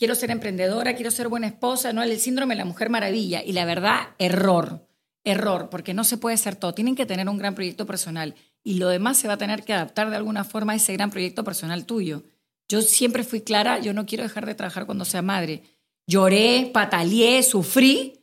[0.00, 2.02] quiero ser emprendedora, quiero ser buena esposa, ¿no?
[2.02, 3.42] El síndrome de la mujer maravilla.
[3.44, 4.88] Y la verdad, error,
[5.24, 6.72] error, porque no se puede ser todo.
[6.72, 8.34] Tienen que tener un gran proyecto personal
[8.64, 11.10] y lo demás se va a tener que adaptar de alguna forma a ese gran
[11.10, 12.24] proyecto personal tuyo.
[12.66, 15.64] Yo siempre fui clara, yo no quiero dejar de trabajar cuando sea madre.
[16.06, 18.20] Lloré, pataleé, sufrí,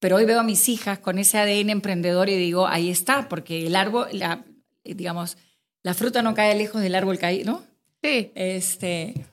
[0.00, 3.68] pero hoy veo a mis hijas con ese ADN emprendedor y digo, ahí está, porque
[3.68, 4.44] el árbol, la,
[4.82, 5.36] digamos,
[5.84, 7.62] la fruta no cae lejos del árbol caído, ¿no?
[8.02, 8.32] Sí.
[8.34, 9.26] Este,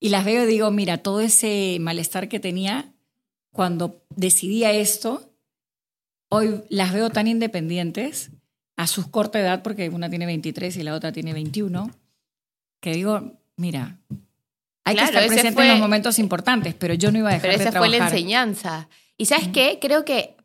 [0.00, 2.92] y las veo y digo, mira, todo ese malestar que tenía
[3.52, 5.32] cuando decidía esto,
[6.28, 8.30] hoy las veo tan independientes
[8.76, 11.90] a su corta edad, porque una tiene 23 y la otra tiene 21,
[12.80, 13.98] que digo, mira,
[14.84, 17.30] hay Claro, que estar ese presente fue- en los momentos importantes, pero yo no iba
[17.30, 17.98] a dejar Pero de esa fue trabajar.
[17.98, 18.88] la enseñanza.
[19.16, 20.36] Y sabes qué, creo que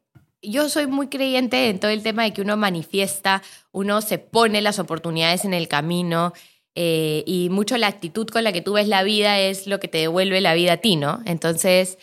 [0.42, 4.62] yo soy muy creyente en todo el tema de que uno manifiesta, uno se pone
[4.62, 6.34] las oportunidades en el camino
[6.76, 9.88] eh, y mucho la actitud con la que tú ves la vida es lo que
[9.88, 11.22] te devuelve la vida a ti, ¿no?
[11.26, 11.98] Entonces,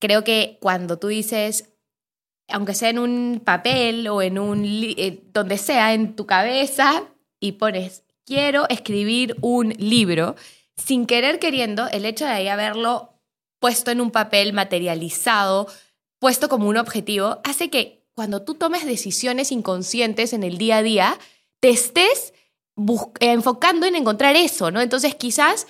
[0.00, 1.72] creo que cuando tú dices,
[2.48, 7.04] aunque sea en un papel o en un, eh, donde sea, en tu cabeza,
[7.40, 10.36] y pones, quiero escribir un libro,
[10.76, 13.14] sin querer queriendo, el hecho de ahí haberlo
[13.60, 15.68] puesto en un papel, materializado,
[16.18, 20.82] puesto como un objetivo, hace que cuando tú tomes decisiones inconscientes en el día a
[20.82, 21.18] día,
[21.60, 22.33] te estés
[23.20, 24.80] eh, enfocando en encontrar eso, ¿no?
[24.80, 25.66] Entonces quizás,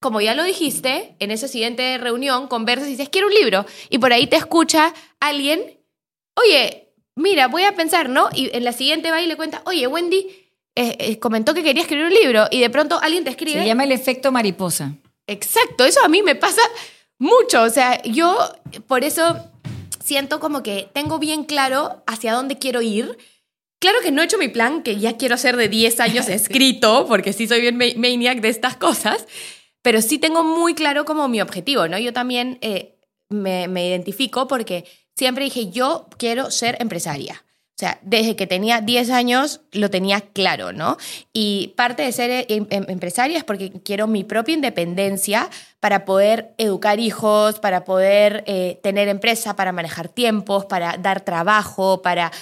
[0.00, 3.98] como ya lo dijiste, en esa siguiente reunión conversas y dices, quiero un libro, y
[3.98, 5.80] por ahí te escucha alguien,
[6.34, 8.28] oye, mira, voy a pensar, ¿no?
[8.34, 10.18] Y en la siguiente va y le cuenta, oye, Wendy
[10.74, 13.60] eh, eh, comentó que quería escribir un libro, y de pronto alguien te escribe.
[13.60, 14.92] Se llama el efecto mariposa.
[15.26, 16.62] Exacto, eso a mí me pasa
[17.18, 17.62] mucho.
[17.62, 18.38] O sea, yo
[18.86, 19.36] por eso
[20.04, 23.18] siento como que tengo bien claro hacia dónde quiero ir.
[23.78, 27.06] Claro que no he hecho mi plan, que ya quiero hacer de 10 años escrito,
[27.06, 29.26] porque sí soy bien ma- maniac de estas cosas,
[29.82, 31.98] pero sí tengo muy claro como mi objetivo, ¿no?
[31.98, 34.84] Yo también eh, me, me identifico porque
[35.14, 37.42] siempre dije, yo quiero ser empresaria.
[37.68, 40.96] O sea, desde que tenía 10 años lo tenía claro, ¿no?
[41.34, 46.54] Y parte de ser em- em- empresaria es porque quiero mi propia independencia para poder
[46.56, 52.32] educar hijos, para poder eh, tener empresa, para manejar tiempos, para dar trabajo, para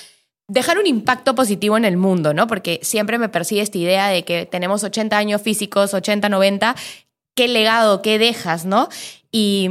[0.48, 2.46] dejar un impacto positivo en el mundo, ¿no?
[2.46, 6.76] Porque siempre me persigue esta idea de que tenemos 80 años físicos, 80, 90,
[7.34, 8.88] ¿qué legado, qué dejas, ¿no?
[9.32, 9.70] Y,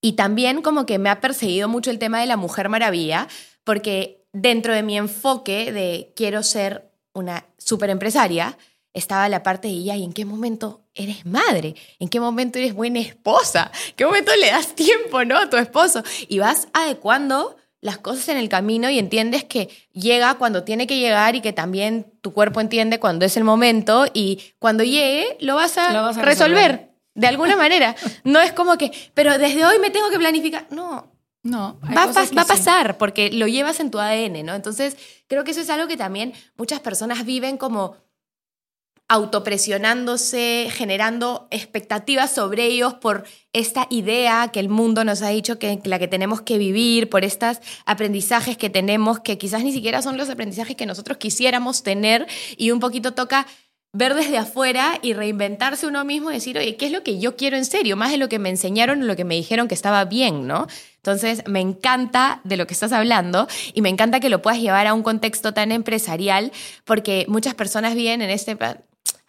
[0.00, 3.28] y también como que me ha perseguido mucho el tema de la Mujer Maravilla,
[3.64, 8.56] porque dentro de mi enfoque de quiero ser una super empresaria,
[8.92, 11.74] estaba la parte de ella, ¿y en qué momento eres madre?
[11.98, 13.70] ¿En qué momento eres buena esposa?
[13.90, 16.02] ¿En qué momento le das tiempo, no, a tu esposo?
[16.28, 20.98] Y vas adecuando las cosas en el camino y entiendes que llega cuando tiene que
[20.98, 25.54] llegar y que también tu cuerpo entiende cuando es el momento y cuando llegue lo
[25.56, 26.56] vas a, Lo vas a resolver.
[26.56, 26.90] resolver.
[27.14, 27.96] De alguna manera.
[28.24, 30.66] No es como que, pero desde hoy me tengo que planificar.
[30.70, 31.10] No,
[31.42, 32.48] No, va, a pas- va a sí.
[32.48, 34.54] pasar porque lo llevas en tu ADN, ¿no?
[34.54, 37.96] Entonces, creo que eso es algo que también muchas personas viven como
[39.10, 45.80] autopresionándose, generando expectativas sobre ellos por esta idea que el mundo nos ha dicho que
[45.82, 50.16] la que tenemos que vivir, por estos aprendizajes que tenemos que quizás ni siquiera son
[50.16, 53.48] los aprendizajes que nosotros quisiéramos tener y un poquito toca
[53.92, 57.34] ver desde afuera y reinventarse uno mismo y decir, oye, ¿qué es lo que yo
[57.34, 57.96] quiero en serio?
[57.96, 60.68] Más de lo que me enseñaron o lo que me dijeron que estaba bien, ¿no?
[60.98, 64.86] Entonces, me encanta de lo que estás hablando y me encanta que lo puedas llevar
[64.86, 66.52] a un contexto tan empresarial
[66.84, 68.56] porque muchas personas viven en este,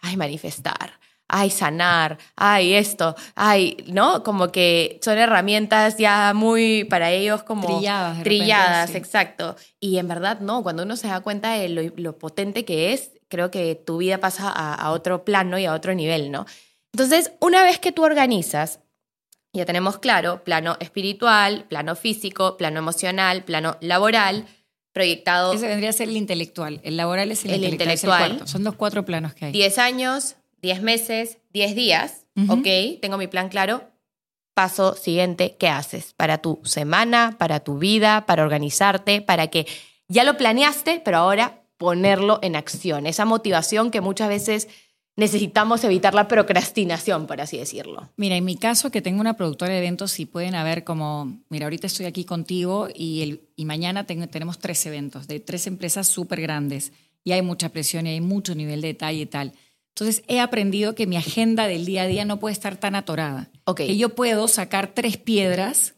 [0.02, 4.22] ay, manifestar, ay, sanar, ay, esto, ay, ¿no?
[4.22, 8.98] Como que son herramientas ya muy para ellos como Trilladas, trilladas, repente, sí.
[8.98, 9.56] exacto.
[9.80, 13.12] Y en verdad, no, cuando uno se da cuenta de lo, lo potente que es,
[13.28, 16.44] creo que tu vida pasa a, a otro plano y a otro nivel, ¿no?
[16.92, 18.80] Entonces, una vez que tú organizas,
[19.54, 24.46] ya tenemos claro, plano espiritual, plano físico, plano emocional, plano laboral,
[24.92, 26.80] proyectado Ese vendría a ser el intelectual.
[26.84, 28.46] El laboral es el, El intelectual.
[28.46, 29.52] Son los cuatro planos que hay.
[29.52, 32.52] 10 años, 10 meses, 10 días, Ujú.
[32.54, 33.88] ok, tengo mi plan claro.
[34.54, 39.66] paso siguiente, ¿qué haces para tu semana, para tu vida, para organizarte, para que
[40.08, 43.06] ya lo planeaste, pero ahora ponerlo en acción?
[43.06, 44.68] Esa motivación que muchas veces
[45.16, 48.10] necesitamos evitar la procrastinación, por así decirlo.
[48.16, 51.66] Mira, en mi caso, que tengo una productora de eventos, sí pueden haber como, mira,
[51.66, 56.40] ahorita estoy aquí contigo y, el, y mañana tenemos tres eventos de tres empresas súper
[56.40, 56.92] grandes
[57.24, 59.52] y hay mucha presión y hay mucho nivel de detalle y tal.
[59.94, 63.50] Entonces he aprendido que mi agenda del día a día no puede estar tan atorada.
[63.64, 63.88] Okay.
[63.88, 65.94] Que yo puedo sacar tres piedras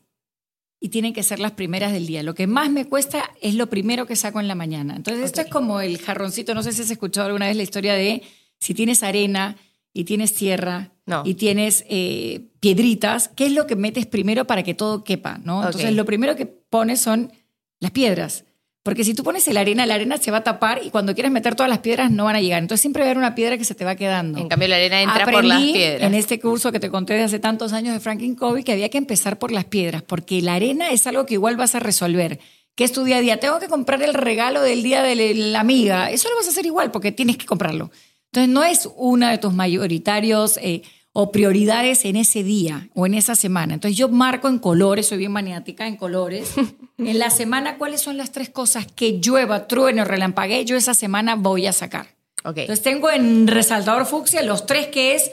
[0.80, 2.24] y tienen que ser las primeras del día.
[2.24, 4.96] Lo que más me cuesta es lo primero que saco en la mañana.
[4.96, 7.94] Entonces esto es como el jarroncito, no sé si has escuchado alguna vez la historia
[7.94, 8.22] de
[8.60, 9.56] si tienes arena
[9.92, 10.92] y tienes tierra
[11.24, 15.38] y tienes eh, piedritas, ¿qué es lo que metes primero para que todo quepa?
[15.42, 15.64] ¿no?
[15.64, 17.32] Entonces lo primero que pones son
[17.80, 18.44] las piedras.
[18.84, 21.32] Porque si tú pones la arena, la arena se va a tapar y cuando quieres
[21.32, 22.60] meter todas las piedras no van a llegar.
[22.60, 24.38] Entonces siempre va a haber una piedra que se te va quedando.
[24.38, 26.06] En cambio, la arena entra por las piedras.
[26.06, 28.90] En este curso que te conté de hace tantos años de Franklin Covey que había
[28.90, 32.40] que empezar por las piedras, porque la arena es algo que igual vas a resolver.
[32.74, 33.40] Que es tu día a día.
[33.40, 36.10] Tengo que comprar el regalo del día de la amiga.
[36.10, 37.90] Eso lo vas a hacer igual porque tienes que comprarlo.
[38.34, 43.14] Entonces no es una de tus mayoritarios eh, o prioridades en ese día o en
[43.14, 43.74] esa semana.
[43.74, 46.50] Entonces yo marco en colores, soy bien maniática en colores.
[46.98, 50.64] en la semana, ¿cuáles son las tres cosas que llueva, truene o relampaguee?
[50.64, 52.08] Yo esa semana voy a sacar.
[52.42, 52.64] Okay.
[52.64, 55.30] Entonces tengo en resaltador fucsia los tres que es...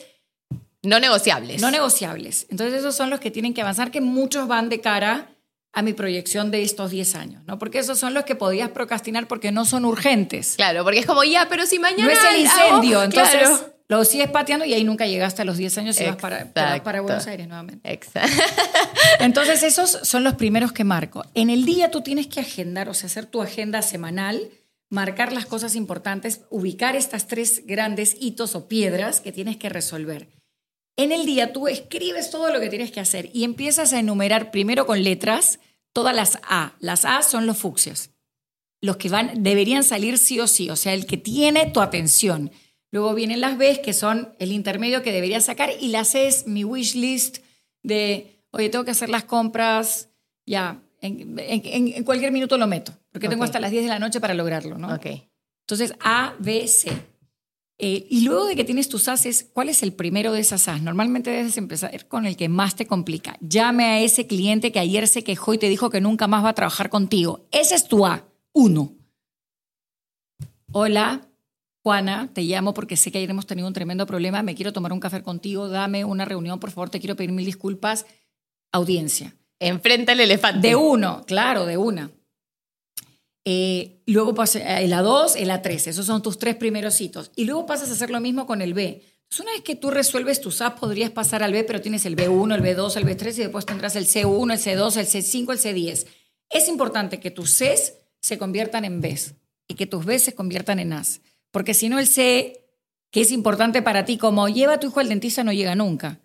[0.83, 1.59] No negociables.
[1.59, 2.45] No negociables.
[2.51, 5.30] Entonces esos son los que tienen que avanzar, que muchos van de cara
[5.73, 7.57] a mi proyección de estos 10 años, ¿no?
[7.57, 10.55] Porque esos son los que podías procrastinar porque no son urgentes.
[10.57, 12.05] Claro, porque es como, ya, pero si mañana...
[12.05, 13.49] No es el incendio, entonces
[13.91, 17.01] lo sigues pateando y ahí nunca llegaste a los 10 años y vas para, para,
[17.01, 17.91] Buenos Aires nuevamente.
[17.91, 18.41] Exacto.
[19.19, 21.25] Entonces esos son los primeros que marco.
[21.33, 24.49] En el día tú tienes que agendar, o sea, hacer tu agenda semanal,
[24.89, 30.29] marcar las cosas importantes, ubicar estas tres grandes hitos o piedras que tienes que resolver.
[30.97, 34.51] En el día tú escribes todo lo que tienes que hacer y empiezas a enumerar
[34.51, 35.59] primero con letras
[35.93, 36.75] todas las A.
[36.79, 38.11] Las A son los fucsias.
[38.81, 42.51] Los que van, deberían salir sí o sí, o sea, el que tiene tu atención.
[42.91, 46.47] Luego vienen las B, que son el intermedio que debería sacar, y las C es
[46.47, 47.37] mi wish list
[47.83, 50.09] de, oye, tengo que hacer las compras,
[50.45, 54.33] ya, en, cualquier minuto lo meto, porque tengo hasta las 10 de la noche para
[54.33, 54.93] lograrlo, ¿no?
[54.93, 55.07] Ok.
[55.61, 56.91] Entonces, A, B, C.
[57.83, 60.83] Eh, y luego de que tienes tus A's, ¿cuál es el primero de esas A's?
[60.83, 63.37] Normalmente debes empezar con el que más te complica.
[63.41, 66.49] Llame a ese cliente que ayer se quejó y te dijo que nunca más va
[66.49, 67.47] a trabajar contigo.
[67.51, 68.93] Ese es tu A, uno.
[70.71, 71.27] Hola,
[71.81, 74.93] Juana, te llamo porque sé que ayer hemos tenido un tremendo problema, me quiero tomar
[74.93, 78.05] un café contigo, dame una reunión, por favor, te quiero pedir mil disculpas.
[78.71, 79.35] Audiencia.
[79.57, 80.67] Enfrenta el elefante.
[80.67, 82.11] De uno, claro, de una.
[83.43, 87.31] Eh, luego pasa el A2, el A3, esos son tus tres primeros hitos.
[87.35, 89.03] Y luego pasas a hacer lo mismo con el B.
[89.31, 92.15] Entonces, una vez que tú resuelves tus A, podrías pasar al B, pero tienes el
[92.15, 95.59] B1, el B2, el B3 y después tendrás el C1, el C2, el C5, el
[95.59, 96.05] C10.
[96.49, 99.35] Es importante que tus Cs se conviertan en Bs
[99.67, 101.21] y que tus Bs se conviertan en As.
[101.51, 102.65] Porque si no, el C,
[103.09, 106.19] que es importante para ti, como lleva a tu hijo al dentista, no llega nunca.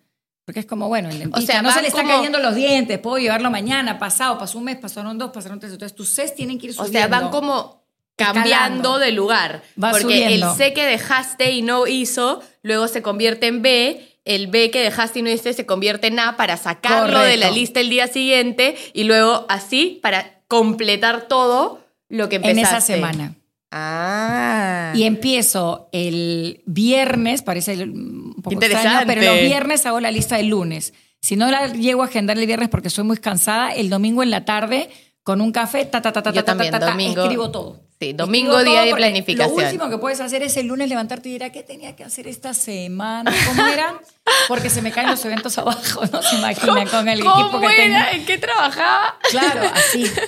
[0.47, 2.97] Porque es como, bueno, el dentista o sea, no se le están cayendo los dientes,
[2.99, 5.73] puedo llevarlo mañana, pasado, pasó un mes, pasaron dos, pasaron tres.
[5.73, 6.97] Entonces tus C tienen que ir subiendo.
[6.97, 7.83] O sea, van como
[8.15, 9.61] cambiando de lugar.
[9.77, 14.19] porque el C que dejaste y no hizo, luego se convierte en B.
[14.23, 17.51] El B que dejaste y no hice se convierte en A para sacarlo de la
[17.51, 22.61] lista el día siguiente y luego así para completar todo lo que empezaste.
[22.61, 23.35] En esa semana.
[23.79, 24.93] Ah.
[24.95, 30.47] Y empiezo el viernes, parece un poco extraño, pero los viernes hago la lista del
[30.47, 30.93] lunes.
[31.21, 34.31] Si no la llego a agendar el viernes porque soy muy cansada, el domingo en
[34.31, 34.89] la tarde
[35.27, 37.81] con un café, ta, ta, ta, ta, ta, ta, ta, escribo todo.
[37.99, 39.59] Sí, domingo, día de planificación.
[39.59, 42.29] Lo último que puedes hacer es el lunes levantarte y dirá, ¿qué tenía que hacer
[42.29, 43.29] esta semana?
[43.45, 43.99] ¿Cómo era?
[44.47, 47.75] Porque se me caen los eventos abajo, no se imagina con el equipo que era?
[47.75, 48.21] tengo.
[48.21, 49.19] ¿En qué trabajaba?
[49.29, 50.09] Claro, así.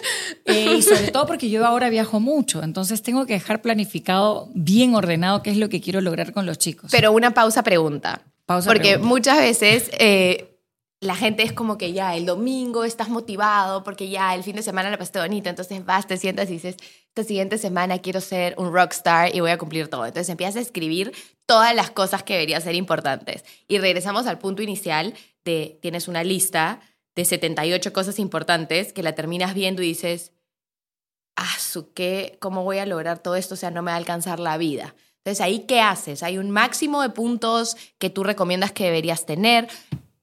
[0.45, 4.95] Eh, y sobre todo porque yo ahora viajo mucho, entonces tengo que dejar planificado, bien
[4.95, 6.89] ordenado, qué es lo que quiero lograr con los chicos.
[6.91, 8.23] Pero una pausa pregunta.
[8.47, 9.07] Pausa porque pregunta.
[9.07, 9.91] muchas veces...
[9.93, 10.48] Eh,
[11.01, 14.63] la gente es como que ya el domingo estás motivado porque ya el fin de
[14.63, 16.75] semana la pasaste bonita, entonces vas, te sientas y dices,
[17.07, 20.05] esta siguiente semana quiero ser un rockstar y voy a cumplir todo.
[20.05, 21.13] Entonces empiezas a escribir
[21.45, 23.45] todas las cosas que deberían ser importantes.
[23.67, 25.13] Y regresamos al punto inicial
[25.45, 26.81] de tienes una lista
[27.15, 30.33] de 78 cosas importantes que la terminas viendo y dices,
[31.37, 33.53] ah, su qué, ¿cómo voy a lograr todo esto?
[33.53, 34.95] O sea, no me va a alcanzar la vida.
[35.19, 36.23] Entonces, ahí, ¿qué haces?
[36.23, 39.67] Hay un máximo de puntos que tú recomiendas que deberías tener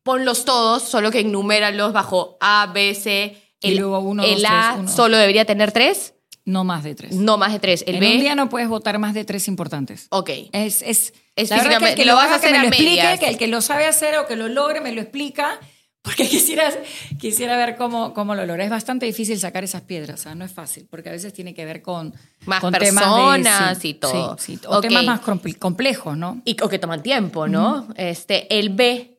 [0.07, 3.37] ponlos todos, solo que enuméralos bajo A, B, C.
[3.61, 4.89] El, y luego uno, el dos, A tres, uno.
[4.97, 6.15] solo debería tener tres.
[6.47, 7.13] No más de tres.
[7.13, 7.83] No más de tres.
[7.89, 8.13] El en B.
[8.15, 10.07] un día no puedes votar más de tres importantes.
[10.11, 10.31] Ok.
[10.53, 12.53] Es, es, Es la verdad que el que lo lo, vas a haga, que hacer
[12.53, 14.93] me a lo explique, que el que lo sabe hacer o que lo logre me
[14.93, 15.59] lo explica,
[16.03, 16.71] porque quisiera,
[17.19, 18.63] quisiera ver cómo, cómo lo logra.
[18.63, 21.53] Es bastante difícil sacar esas piedras, o sea, no es fácil, porque a veces tiene
[21.53, 24.37] que ver con, Más con personas temas de, y todo.
[24.39, 24.83] sí, sí, o Ok.
[24.83, 26.41] temas más compl- complejos, ¿no?
[26.45, 27.89] Y, o que toman tiempo, ¿no?
[27.97, 29.16] Este, el B,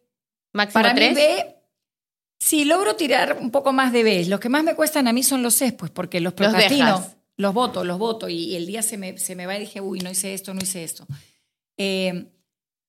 [0.57, 1.15] máximo Para mí tres.
[1.15, 1.55] B,
[2.39, 4.25] sí logro tirar un poco más de B.
[4.25, 6.97] Los que más me cuestan a mí son los C, pues porque los Los procrastino.
[6.97, 7.17] dejas.
[7.37, 8.27] Los voto, los voto.
[8.27, 10.59] Y, el día se me, se me va y dije, uy, no hice esto, no
[10.61, 11.05] hice esto.
[11.77, 12.31] Eh,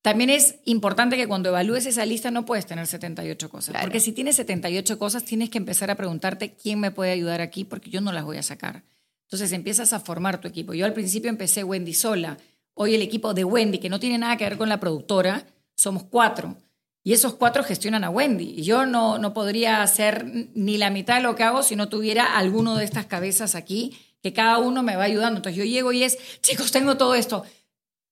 [0.01, 3.71] también es importante que cuando evalúes esa lista no puedes tener 78 cosas.
[3.71, 3.85] Claro.
[3.85, 7.63] Porque si tienes 78 cosas, tienes que empezar a preguntarte quién me puede ayudar aquí
[7.65, 8.83] porque yo no las voy a sacar.
[9.23, 10.73] Entonces empiezas a formar tu equipo.
[10.73, 12.37] Yo al principio empecé Wendy sola.
[12.73, 15.45] Hoy el equipo de Wendy, que no tiene nada que ver con la productora,
[15.75, 16.55] somos cuatro.
[17.03, 18.61] Y esos cuatro gestionan a Wendy.
[18.61, 22.37] Yo no, no podría hacer ni la mitad de lo que hago si no tuviera
[22.37, 25.37] alguno de estas cabezas aquí, que cada uno me va ayudando.
[25.37, 27.43] Entonces yo llego y es, chicos, tengo todo esto.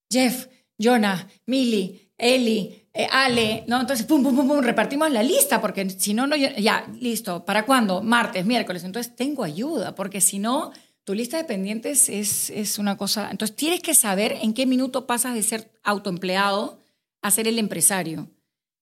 [0.09, 0.47] Jeff,
[0.79, 3.79] Jonah, Millie, Eli, eh, Ale, ¿no?
[3.79, 7.45] Entonces, pum, pum, pum, pum, repartimos la lista, porque si no, no, ya, listo.
[7.45, 8.01] ¿Para cuándo?
[8.01, 8.83] Martes, miércoles.
[8.83, 10.71] Entonces, tengo ayuda, porque si no,
[11.03, 13.29] tu lista de pendientes es, es una cosa.
[13.29, 16.79] Entonces, tienes que saber en qué minuto pasas de ser autoempleado
[17.21, 18.29] a ser el empresario.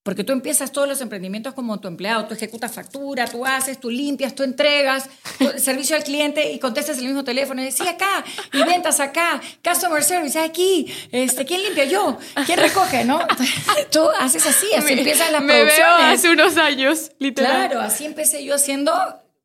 [0.05, 3.89] Porque tú empiezas todos los emprendimientos como tu empleado, tú ejecutas factura, tú haces, tú
[3.89, 7.89] limpias, tú entregas, tú- servicio al cliente y contestas el mismo teléfono y dices, sí,
[7.91, 12.19] acá, y ventas acá, customer service aquí, este, ¿quién limpia yo?
[12.45, 13.03] ¿Quién recoge?
[13.03, 13.17] ¿No?
[13.91, 17.69] Tú haces así, así empiezan las me veo hace unos años, literal.
[17.69, 18.93] Claro, así empecé yo haciendo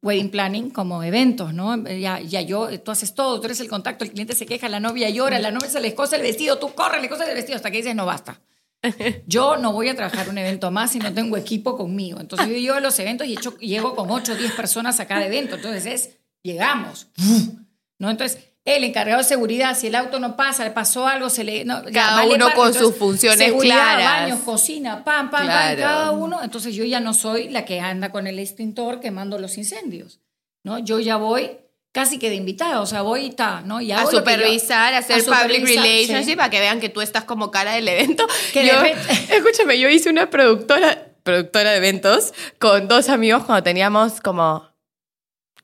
[0.03, 1.83] wedding planning como eventos, ¿no?
[1.89, 4.79] Ya, ya yo, tú haces todo, tú eres el contacto, el cliente se queja, la
[4.79, 7.57] novia llora, la novia se le escoce el vestido, tú corre, le cosas el vestido
[7.57, 8.43] hasta que dices, no basta.
[9.27, 12.21] Yo no voy a trabajar un evento más si no tengo equipo conmigo.
[12.21, 15.07] Entonces yo llego a los eventos y hecho- llego con 8 o 10 personas a
[15.07, 15.57] cada evento.
[15.57, 17.09] Entonces es, llegamos.
[17.99, 18.09] ¿No?
[18.11, 21.65] Entonces, el encargado de seguridad, si el auto no pasa, le pasó algo, se le...
[21.65, 24.23] no, Cada vale uno con entonces, sus funciones seguridad, claras.
[24.23, 25.81] baños, cocina, pam, pam, Claro.
[25.83, 26.43] pam, cada uno.
[26.43, 30.21] Entonces yo ya no soy la que anda con el extintor quemando los incendios.
[30.63, 30.79] ¿no?
[30.79, 31.59] Yo ya voy
[31.93, 33.81] casi que de invitada, o sea, voy y ta, ¿no?
[33.81, 36.37] Y A hago yo- supervisar, a hacer a public relationship, sí.
[36.37, 38.27] para que vean que tú estás como cara del evento.
[38.53, 38.75] Que yo,
[39.35, 44.69] escúchame, yo hice una productora, productora de eventos con dos amigos cuando teníamos como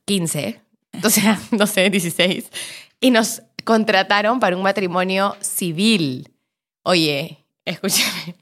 [0.07, 0.61] 15,
[1.05, 2.51] o sea, no sé, 16,
[3.01, 6.33] y nos contrataron para un matrimonio civil.
[6.85, 8.37] Oye, escúchame,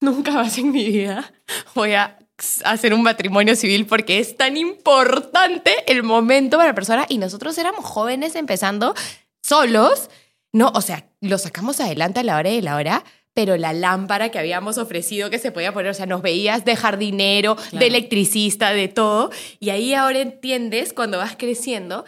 [0.00, 1.32] nunca más en mi vida
[1.74, 2.18] voy a
[2.64, 7.06] hacer un matrimonio civil porque es tan importante el momento para la persona.
[7.08, 8.94] Y nosotros éramos jóvenes empezando
[9.42, 10.10] solos,
[10.52, 13.04] no, o sea, lo sacamos adelante a la hora de la hora,
[13.34, 16.76] pero la lámpara que habíamos ofrecido que se podía poner, o sea, nos veías de
[16.76, 22.04] jardinero, de electricista, de todo, y ahí ahora entiendes cuando vas creciendo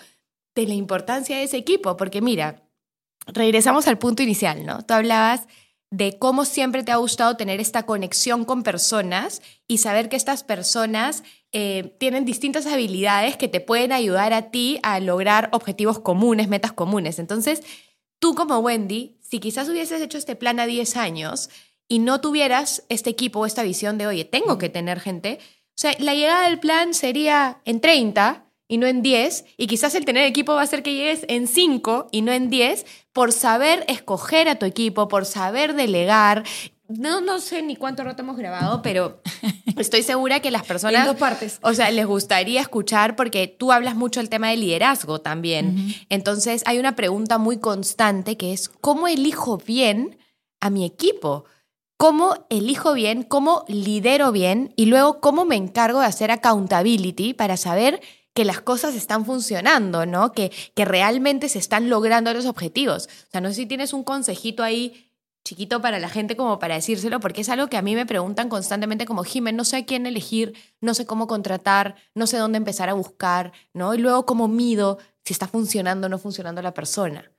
[0.54, 2.62] de la importancia de ese equipo, porque mira,
[3.26, 4.82] regresamos al punto inicial, ¿no?
[4.82, 5.48] Tú hablabas
[5.90, 10.42] de cómo siempre te ha gustado tener esta conexión con personas y saber que estas
[10.42, 11.22] personas
[11.52, 16.72] eh, tienen distintas habilidades que te pueden ayudar a ti a lograr objetivos comunes, metas
[16.72, 17.18] comunes.
[17.18, 17.62] Entonces,
[18.18, 21.50] tú como Wendy, si quizás hubieses hecho este plan a 10 años
[21.88, 25.78] y no tuvieras este equipo o esta visión de, oye, tengo que tener gente, o
[25.78, 30.04] sea, la llegada del plan sería en 30 y no en 10, y quizás el
[30.04, 33.84] tener equipo va a hacer que llegues en 5 y no en 10, por saber
[33.88, 36.44] escoger a tu equipo, por saber delegar.
[36.88, 39.20] No, no sé ni cuánto rato hemos grabado, pero
[39.76, 41.02] estoy segura que las personas...
[41.02, 41.58] En dos partes.
[41.62, 45.94] O sea, les gustaría escuchar porque tú hablas mucho del tema de liderazgo también.
[46.08, 50.18] Entonces, hay una pregunta muy constante que es, ¿cómo elijo bien
[50.60, 51.44] a mi equipo?
[51.96, 53.22] ¿Cómo elijo bien?
[53.22, 54.72] ¿Cómo lidero bien?
[54.76, 58.00] Y luego, ¿cómo me encargo de hacer accountability para saber
[58.36, 60.32] que las cosas están funcionando, ¿no?
[60.32, 63.06] Que, que realmente se están logrando los objetivos.
[63.06, 65.10] O sea, no sé si tienes un consejito ahí
[65.42, 68.50] chiquito para la gente como para decírselo, porque es algo que a mí me preguntan
[68.50, 72.58] constantemente como, Jimen, no sé a quién elegir, no sé cómo contratar, no sé dónde
[72.58, 73.94] empezar a buscar, ¿no?
[73.94, 77.32] Y luego cómo mido si está funcionando o no funcionando la persona.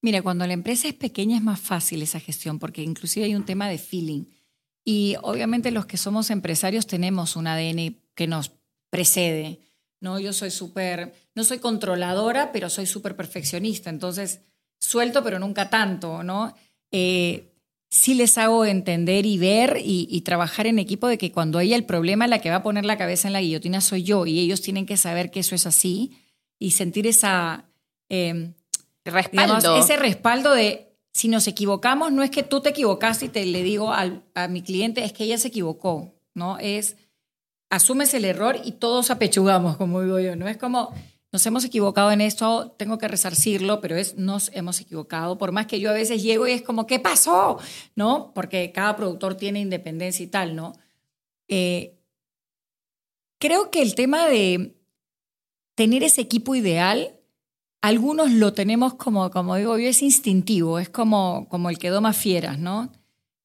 [0.00, 3.44] Mira, cuando la empresa es pequeña es más fácil esa gestión porque inclusive hay un
[3.44, 4.26] tema de feeling.
[4.84, 8.52] Y obviamente los que somos empresarios tenemos un ADN que nos
[8.90, 9.69] precede.
[10.00, 10.18] ¿No?
[10.18, 13.90] Yo soy súper, no soy controladora, pero soy súper perfeccionista.
[13.90, 14.40] Entonces,
[14.78, 16.54] suelto, pero nunca tanto, ¿no?
[16.90, 17.52] Eh,
[17.90, 21.76] sí les hago entender y ver y, y, trabajar en equipo de que cuando haya
[21.76, 24.40] el problema, la que va a poner la cabeza en la guillotina soy yo y
[24.40, 26.16] ellos tienen que saber que eso es así
[26.58, 27.64] y sentir esa...
[28.08, 28.52] Eh,
[29.04, 29.56] respaldo.
[29.56, 33.44] Digamos, ese respaldo de si nos equivocamos, no es que tú te equivocaste y te
[33.44, 36.58] le digo al, a mi cliente, es que ella se equivocó, ¿no?
[36.58, 36.96] Es
[37.70, 40.48] asumes el error y todos apechugamos, como digo yo, ¿no?
[40.48, 40.92] Es como
[41.32, 45.66] nos hemos equivocado en esto, tengo que resarcirlo, pero es nos hemos equivocado, por más
[45.66, 47.58] que yo a veces llego y es como, ¿qué pasó?
[47.94, 48.32] ¿No?
[48.34, 50.72] Porque cada productor tiene independencia y tal, ¿no?
[51.46, 51.96] Eh,
[53.38, 54.76] creo que el tema de
[55.76, 57.16] tener ese equipo ideal,
[57.80, 62.12] algunos lo tenemos como, como digo yo, es instintivo, es como, como el que doma
[62.12, 62.90] fieras, ¿no?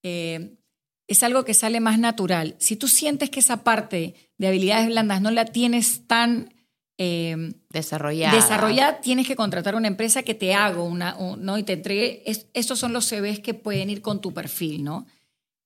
[0.02, 0.58] Eh,
[1.08, 2.56] es algo que sale más natural.
[2.60, 6.54] Si tú sientes que esa parte de habilidades blandas no la tienes tan
[6.98, 8.36] eh, desarrollada.
[8.36, 11.58] desarrollada, tienes que contratar una empresa que te haga una, ¿no?
[11.58, 15.06] Y te entregue, estos son los CVs que pueden ir con tu perfil, ¿no?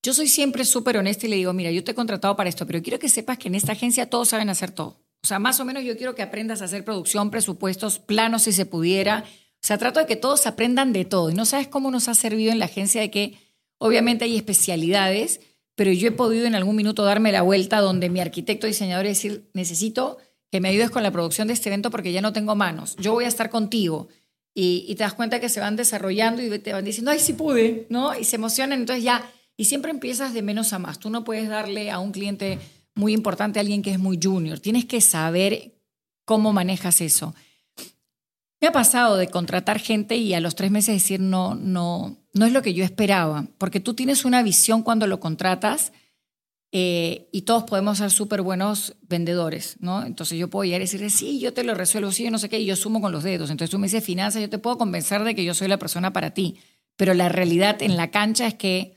[0.01, 2.65] Yo soy siempre súper honesta y le digo, mira, yo te he contratado para esto,
[2.65, 5.01] pero quiero que sepas que en esta agencia todos saben hacer todo.
[5.21, 8.53] O sea, más o menos yo quiero que aprendas a hacer producción, presupuestos, planos si
[8.53, 9.25] se pudiera.
[9.27, 11.29] O sea, trato de que todos aprendan de todo.
[11.29, 13.37] Y no sabes cómo nos ha servido en la agencia de que
[13.79, 15.41] obviamente hay especialidades,
[15.75, 19.49] pero yo he podido en algún minuto darme la vuelta donde mi arquitecto diseñador decir,
[19.53, 20.17] necesito
[20.51, 22.95] que me ayudes con la producción de este evento porque ya no tengo manos.
[22.97, 24.07] Yo voy a estar contigo.
[24.53, 27.85] Y, te das cuenta que se van desarrollando y te van diciendo, ay, sí pude,
[27.89, 28.17] ¿no?
[28.17, 28.79] Y se emocionan.
[28.79, 30.99] Entonces ya, y siempre empiezas de menos a más.
[30.99, 32.59] Tú no puedes darle a un cliente
[32.95, 34.59] muy importante, alguien que es muy junior.
[34.59, 35.79] Tienes que saber
[36.25, 37.33] cómo manejas eso.
[38.59, 42.45] Me ha pasado de contratar gente y a los tres meses decir no, no, no
[42.45, 45.91] es lo que yo esperaba, porque tú tienes una visión cuando lo contratas
[46.71, 50.05] eh, y todos podemos ser súper buenos vendedores, ¿no?
[50.05, 52.49] Entonces yo puedo llegar y decirle, sí, yo te lo resuelvo, sí, yo no sé
[52.49, 53.49] qué, y yo sumo con los dedos.
[53.49, 56.13] Entonces tú me dices finanzas, yo te puedo convencer de que yo soy la persona
[56.13, 56.59] para ti,
[56.95, 58.95] pero la realidad en la cancha es que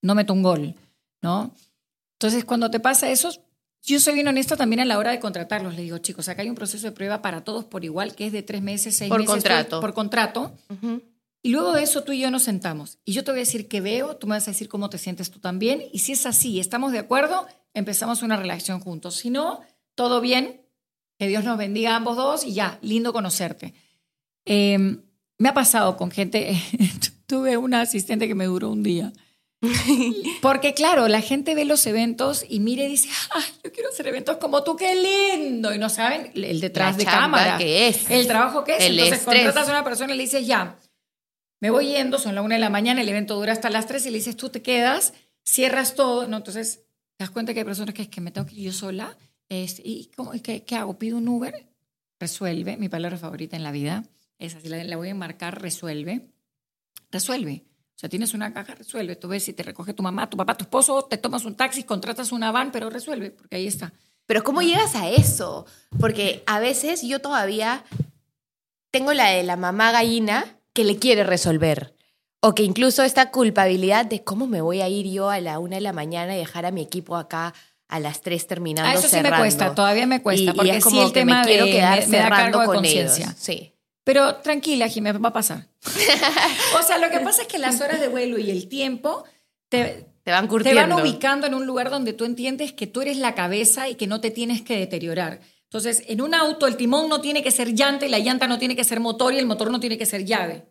[0.00, 0.74] no meto un gol,
[1.20, 1.54] ¿no?
[2.12, 3.30] Entonces, cuando te pasa eso,
[3.82, 5.74] yo soy bien honesta también a la hora de contratarlos.
[5.74, 8.32] Le digo, chicos, acá hay un proceso de prueba para todos por igual, que es
[8.32, 9.34] de tres meses, seis por meses.
[9.34, 9.80] Contrato.
[9.80, 10.52] Por contrato.
[11.44, 12.98] Y luego de eso tú y yo nos sentamos.
[13.04, 14.96] Y yo te voy a decir qué veo, tú me vas a decir cómo te
[14.96, 15.84] sientes tú también.
[15.92, 19.16] Y si es así, estamos de acuerdo, empezamos una relación juntos.
[19.16, 19.60] Si no,
[19.94, 20.62] todo bien,
[21.18, 23.74] que Dios nos bendiga a ambos dos y ya, lindo conocerte.
[24.46, 25.02] Em,
[25.36, 26.56] me ha pasado con gente,
[27.26, 29.12] tuve una asistente que me duró un día
[30.40, 34.06] Porque claro, la gente ve los eventos y mire y dice, ay, yo quiero hacer
[34.06, 35.74] eventos como tú, qué lindo.
[35.74, 37.58] Y no saben el detrás de cámara.
[37.58, 38.10] que es.
[38.10, 38.84] El trabajo que es.
[38.84, 40.76] Entonces contratas a una persona y le dices, ya,
[41.64, 44.04] me voy yendo, son las una de la mañana, el evento dura hasta las tres
[44.04, 45.14] y le dices, tú te quedas,
[45.46, 46.28] cierras todo.
[46.28, 46.36] ¿no?
[46.36, 46.82] Entonces
[47.16, 49.16] te das cuenta que hay personas que es que me tengo que ir yo sola.
[49.48, 50.98] Este, ¿Y cómo, qué, qué, hago?
[50.98, 51.66] ¿Pido un Uber?
[52.20, 52.76] Resuelve.
[52.76, 54.04] Mi palabra favorita en la vida
[54.38, 56.28] es así, la, la voy a marcar, resuelve.
[57.10, 57.64] Resuelve.
[57.96, 59.16] O sea, tienes una caja, resuelve.
[59.16, 61.84] Tú ves si te recoge tu mamá, tu papá, tu esposo, te tomas un taxi,
[61.84, 63.94] contratas una van, pero resuelve, porque ahí está.
[64.26, 65.64] Pero ¿cómo llegas a eso?
[65.98, 67.86] Porque a veces yo todavía
[68.90, 71.94] tengo la de la mamá gallina que le quiere resolver.
[72.40, 75.76] O que incluso esta culpabilidad de cómo me voy a ir yo a la una
[75.76, 77.54] de la mañana y dejar a mi equipo acá
[77.88, 78.90] a las tres terminando.
[78.90, 81.64] A eso sí me cuesta, todavía me cuesta, porque es como el tema me quiero
[81.64, 83.34] quedar me, da cargo con conciencia.
[83.38, 83.72] Sí.
[84.02, 85.68] Pero tranquila, Jiménez, va a pasar.
[86.78, 89.24] o sea, lo que pasa es que las horas de vuelo y el tiempo
[89.70, 93.16] te, te van Te van ubicando en un lugar donde tú entiendes que tú eres
[93.16, 95.40] la cabeza y que no te tienes que deteriorar.
[95.74, 98.60] Entonces, en un auto el timón no tiene que ser llanta y la llanta no
[98.60, 100.64] tiene que ser motor y el motor no tiene que ser llave.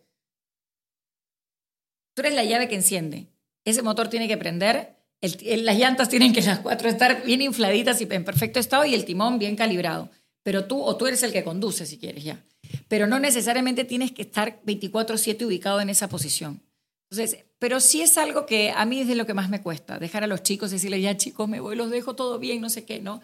[2.14, 3.28] Tú eres la llave que enciende.
[3.66, 8.08] Ese motor tiene que prender, las llantas tienen que las cuatro estar bien infladitas y
[8.10, 10.10] en perfecto estado y el timón bien calibrado.
[10.41, 12.41] Pero tú, o tú eres el que conduce si quieres ya
[12.88, 16.62] pero no necesariamente tienes que estar 24/7 ubicado en esa posición.
[17.10, 19.99] Entonces, pero sí es algo que a mí es de lo que más me cuesta,
[19.99, 22.70] dejar a los chicos y decirles, ya chicos, me voy, los dejo todo bien, no
[22.70, 23.22] sé qué, ¿no?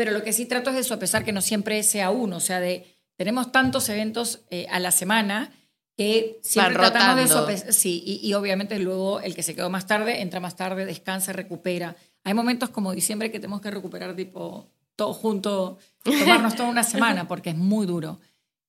[0.00, 2.38] Pero lo que sí trato es de eso, a pesar que no siempre sea uno,
[2.38, 2.86] o sea, de,
[3.16, 5.52] tenemos tantos eventos eh, a la semana
[5.94, 7.70] que siempre tratamos de eso.
[7.70, 11.34] Sí, y, y, obviamente luego el que se quedó más tarde, entra más tarde, descansa,
[11.34, 11.96] recupera.
[12.24, 17.28] Hay momentos como diciembre que tenemos que recuperar tipo todo junto, tomarnos toda una semana
[17.28, 18.20] porque es muy duro.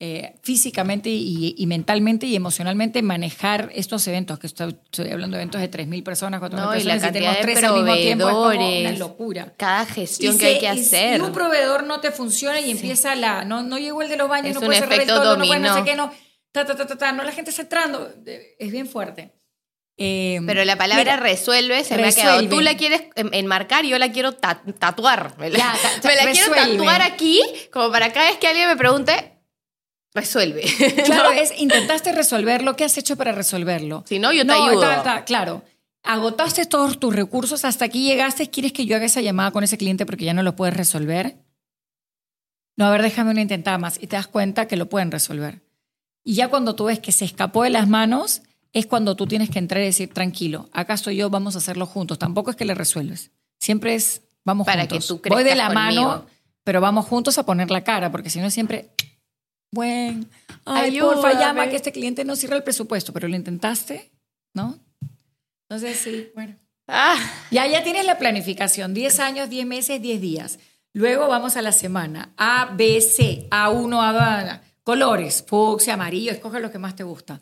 [0.04, 4.76] Eh, físicamente y, mentalmente y emocionalmente manejar estos eventos, que estoy,
[5.12, 7.74] hablando de eventos de 3.000 personas, 4.000 no, personas, y la cantidad de tres al
[7.76, 9.54] mismo tiempo es como una locura.
[9.58, 11.18] Cada gestión que hay que hacer.
[11.18, 14.28] Si un proveedor no te funciona y empieza la, no, no llegó el de los
[14.28, 16.12] baños, es no puede cerrar el todo, no puede no sé qué, no,
[16.52, 18.12] ta, ta, ta, ta, no, la gente está entrando,
[18.58, 19.36] es bien fuerte.
[19.98, 22.50] Eh, Pero la palabra resuelve se me ha quedado.
[22.50, 25.36] Tú la quieres enmarcar y yo la quiero tatuar.
[25.38, 27.40] Me la, me la quiero tatuar aquí,
[27.72, 29.41] como para cada vez que alguien me pregunte,
[30.14, 30.64] resuelve.
[31.06, 34.04] Claro, es intentaste resolverlo, ¿qué has hecho para resolverlo?
[34.08, 34.88] Si no, yo te ayudo.
[35.26, 35.64] claro.
[36.04, 39.78] Agotaste todos tus recursos, hasta aquí llegaste, ¿quieres que yo haga esa llamada con ese
[39.78, 41.38] cliente porque ya no lo puedes resolver?
[42.76, 45.62] No, a ver, déjame una intentada más y te das cuenta que lo pueden resolver.
[46.24, 48.42] Y ya cuando tú ves que se escapó de las manos,
[48.74, 51.86] es cuando tú tienes que entrar y decir, tranquilo, acá estoy yo, vamos a hacerlo
[51.86, 52.18] juntos.
[52.18, 53.32] Tampoco es que le resuelves.
[53.60, 55.20] Siempre es, vamos Para juntos.
[55.22, 56.26] Que tú Voy de la mano,
[56.64, 58.90] pero vamos juntos a poner la cara, porque si no siempre
[59.72, 60.30] buen,
[60.66, 64.12] ay, porfa, llama que este cliente no cierra el presupuesto, pero lo intentaste,
[64.54, 64.78] ¿no?
[65.70, 66.56] Entonces, sí, bueno.
[66.88, 67.18] Ah,
[67.52, 70.60] Ya, ya tienes la planificación, 10 años, 10 meses, 10 días.
[70.94, 72.34] Luego vamos a la semana.
[72.36, 77.40] A, B, C, A1, A2, colores, fucsia, amarillo, escoge lo que más te gusta.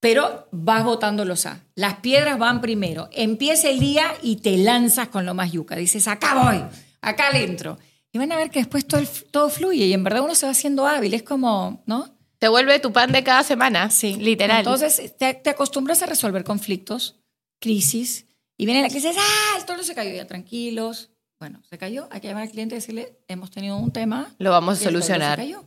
[0.00, 1.60] Pero vas botando los A.
[1.74, 3.10] Las piedras van primero.
[3.12, 5.76] Empieza el día y te lanzas con lo más yuca.
[5.76, 6.62] Dices, acá voy,
[7.02, 7.78] acá le entro.
[8.12, 10.52] Y van a ver que después todo, todo fluye y en verdad uno se va
[10.52, 11.14] haciendo hábil.
[11.14, 12.18] Es como, ¿no?
[12.38, 13.90] te vuelve tu pan de cada semana.
[13.90, 14.14] Sí.
[14.14, 14.58] Literal.
[14.58, 17.16] Entonces te, te acostumbras a resolver conflictos,
[17.58, 21.10] crisis, y viene la crisis, ah, el toro se cayó, ya tranquilos.
[21.38, 24.34] Bueno, se cayó, hay que llamar al cliente y decirle, hemos tenido un tema.
[24.38, 25.38] Lo vamos a solucionar.
[25.38, 25.64] se cayó.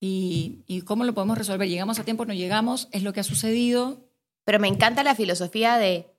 [0.00, 1.68] Y, ¿Y cómo lo podemos resolver?
[1.68, 2.24] ¿Llegamos a tiempo?
[2.24, 2.88] ¿No llegamos?
[2.90, 4.08] ¿Es lo que ha sucedido?
[4.44, 6.10] Pero me encanta la filosofía de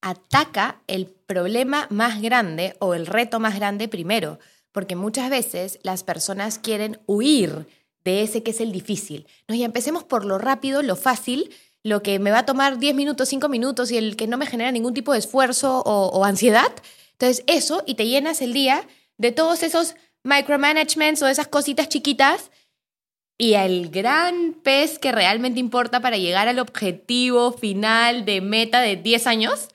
[0.00, 4.40] ataca el problema más grande o el reto más grande primero,
[4.72, 7.68] porque muchas veces las personas quieren huir
[8.02, 9.28] de ese que es el difícil.
[9.46, 11.54] No, y empecemos por lo rápido, lo fácil,
[11.84, 14.46] lo que me va a tomar 10 minutos, 5 minutos y el que no me
[14.46, 16.72] genera ningún tipo de esfuerzo o, ansiedad.
[17.12, 22.50] Entonces eso, y te llenas el día de todos esos micromanagements o esas cositas chiquitas
[23.38, 28.96] y el gran pez que realmente importa para llegar al objetivo final de meta de
[28.96, 29.68] 10 años,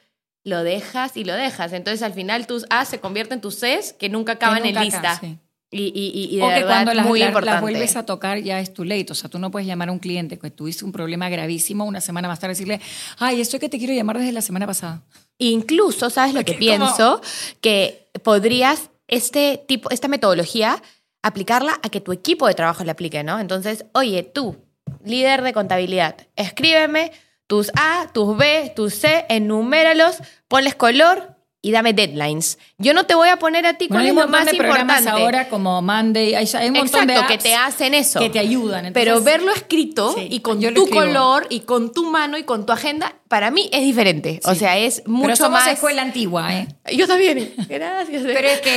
[0.45, 1.73] lo dejas y lo dejas.
[1.73, 4.75] Entonces al final tus A se convierten en tus Cs que nunca acaban Que en
[4.75, 4.99] nunca lista.
[4.99, 5.37] acá, sí.
[5.71, 7.61] Y, y, y- de O que verdad cuando las, muy las- las importante.
[7.61, 9.07] vuelves a tocar ya es tu late.
[9.09, 11.99] O sea, tú no puedes llamar a un cliente que tuviste un problema gravísimo una
[11.99, 12.79] semana más tarde y decirle,
[13.17, 15.01] ay, estoy que te quiero llamar desde la semana pasada.
[15.37, 17.21] Incluso, ¿sabes lo que Porque como- pienso?
[17.59, 20.81] Que podrías este tipo, esta metodología
[21.23, 23.39] aplicarla a que tu equipo de trabajo la aplique, ¿no?
[23.39, 24.55] Entonces, oye, tú,
[25.03, 27.11] líder de contabilidad, escríbeme
[27.47, 30.17] tus A, tus B, tus C, enuméralos,
[30.47, 31.35] ponles color
[31.65, 32.59] y dame deadlines.
[32.77, 35.09] Yo no te voy a poner a ti Bueno, es un lo más de importante.
[35.09, 38.19] ahora como Monday, hay, un montón Exacto, de que te hacen eso.
[38.19, 38.85] que te ayudan.
[38.85, 42.67] Entonces, Pero verlo escrito Sí, y con tu color y con tu mano y con
[42.67, 44.41] tu agenda, para mí es diferente.
[44.45, 45.73] O sea, es mucho pero somos más.
[45.73, 46.67] escuela antigua, ¿eh?
[46.95, 47.51] Yo también.
[47.67, 48.21] Gracias.
[48.23, 48.75] Pero es que,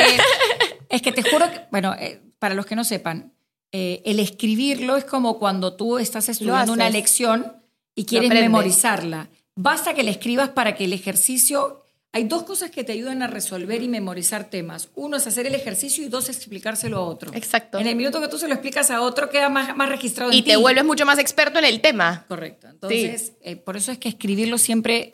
[0.88, 3.34] es que te juro que, bueno, eh, para los que no sepan,
[3.70, 7.57] eh, el escribirlo es como cuando tú estás estudiando una lección
[8.00, 9.28] y quieres memorizarla.
[9.56, 11.84] Basta que la escribas para que el ejercicio...
[12.10, 14.88] Hay dos cosas que te ayudan a resolver y memorizar temas.
[14.94, 17.30] Uno es hacer el ejercicio y dos es explicárselo a otro.
[17.34, 17.78] Exacto.
[17.78, 20.38] En el minuto que tú se lo explicas a otro queda más, más registrado Y
[20.38, 20.56] en te ti.
[20.56, 22.24] vuelves mucho más experto en el tema.
[22.26, 22.66] Correcto.
[22.68, 25.12] Entonces, eh, por eso es que escribirlo siempre,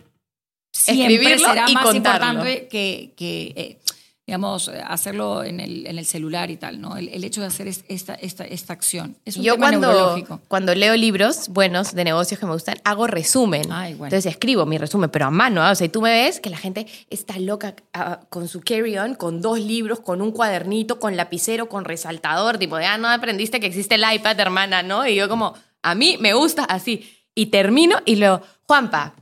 [0.72, 2.28] Escribirlo será y más contarlo.
[2.28, 3.78] importante que, que, eh,
[4.26, 6.96] digamos, eh, hacerlo en el, en el celular y tal, ¿no?
[6.96, 9.16] El, el hecho de hacer es- esta, esta, esta acción.
[9.26, 13.06] Es un Yo tema cuando, cuando leo libros buenos de negocios que me gustan, hago
[13.06, 13.70] resumen.
[13.70, 14.06] Ay, bueno.
[14.06, 15.62] Entonces escribo mi resumen, pero a mano.
[15.62, 15.72] ¿ah?
[15.72, 19.14] O sea, y tú me ves que la gente está loca ah, con su carry-on,
[19.14, 22.56] con dos libros, con un cuadernito, con lapicero, con resaltador.
[22.56, 25.06] Tipo, de, ah, no aprendiste que existe el iPad, hermana, ¿no?
[25.06, 27.10] Y yo como, a mí me gusta así.
[27.34, 29.16] Y termino y luego, Juanpa,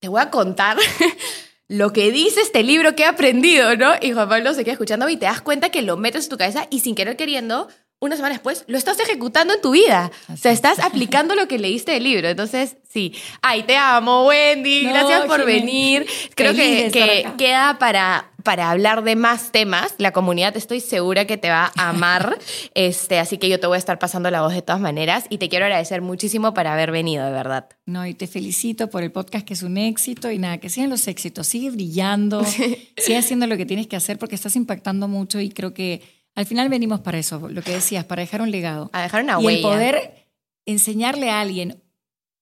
[0.00, 0.76] te voy a contar
[1.68, 3.92] lo que dice este libro que he aprendido, ¿no?
[4.00, 6.36] Y Juan Pablo se queda escuchándome y te das cuenta que lo metes en tu
[6.36, 7.68] cabeza y sin querer queriendo,
[8.00, 10.10] una semana después, lo estás ejecutando en tu vida.
[10.32, 12.28] O sea, estás aplicando lo que leíste del libro.
[12.28, 13.14] Entonces, sí.
[13.40, 14.84] Ay, te amo, Wendy.
[14.84, 16.06] No, Gracias por venir.
[16.34, 19.94] Creo Feliz que, queda para, para hablar de más temas.
[19.96, 22.38] La comunidad estoy segura que te va a amar.
[22.74, 25.24] este, así que yo te voy a estar pasando la voz de todas maneras.
[25.30, 27.70] Y te quiero agradecer muchísimo por haber venido, de verdad.
[27.86, 30.90] No, y te felicito por el podcast que es un éxito y nada, que sigan
[30.90, 32.44] los éxitos, sigue brillando,
[32.98, 36.46] sigue haciendo lo que tienes que hacer porque estás impactando mucho y creo que al
[36.46, 38.90] final venimos para eso, lo que decías, para dejar un legado.
[38.92, 39.58] A dejar una y huella.
[39.58, 40.26] el poder
[40.66, 41.80] enseñarle a alguien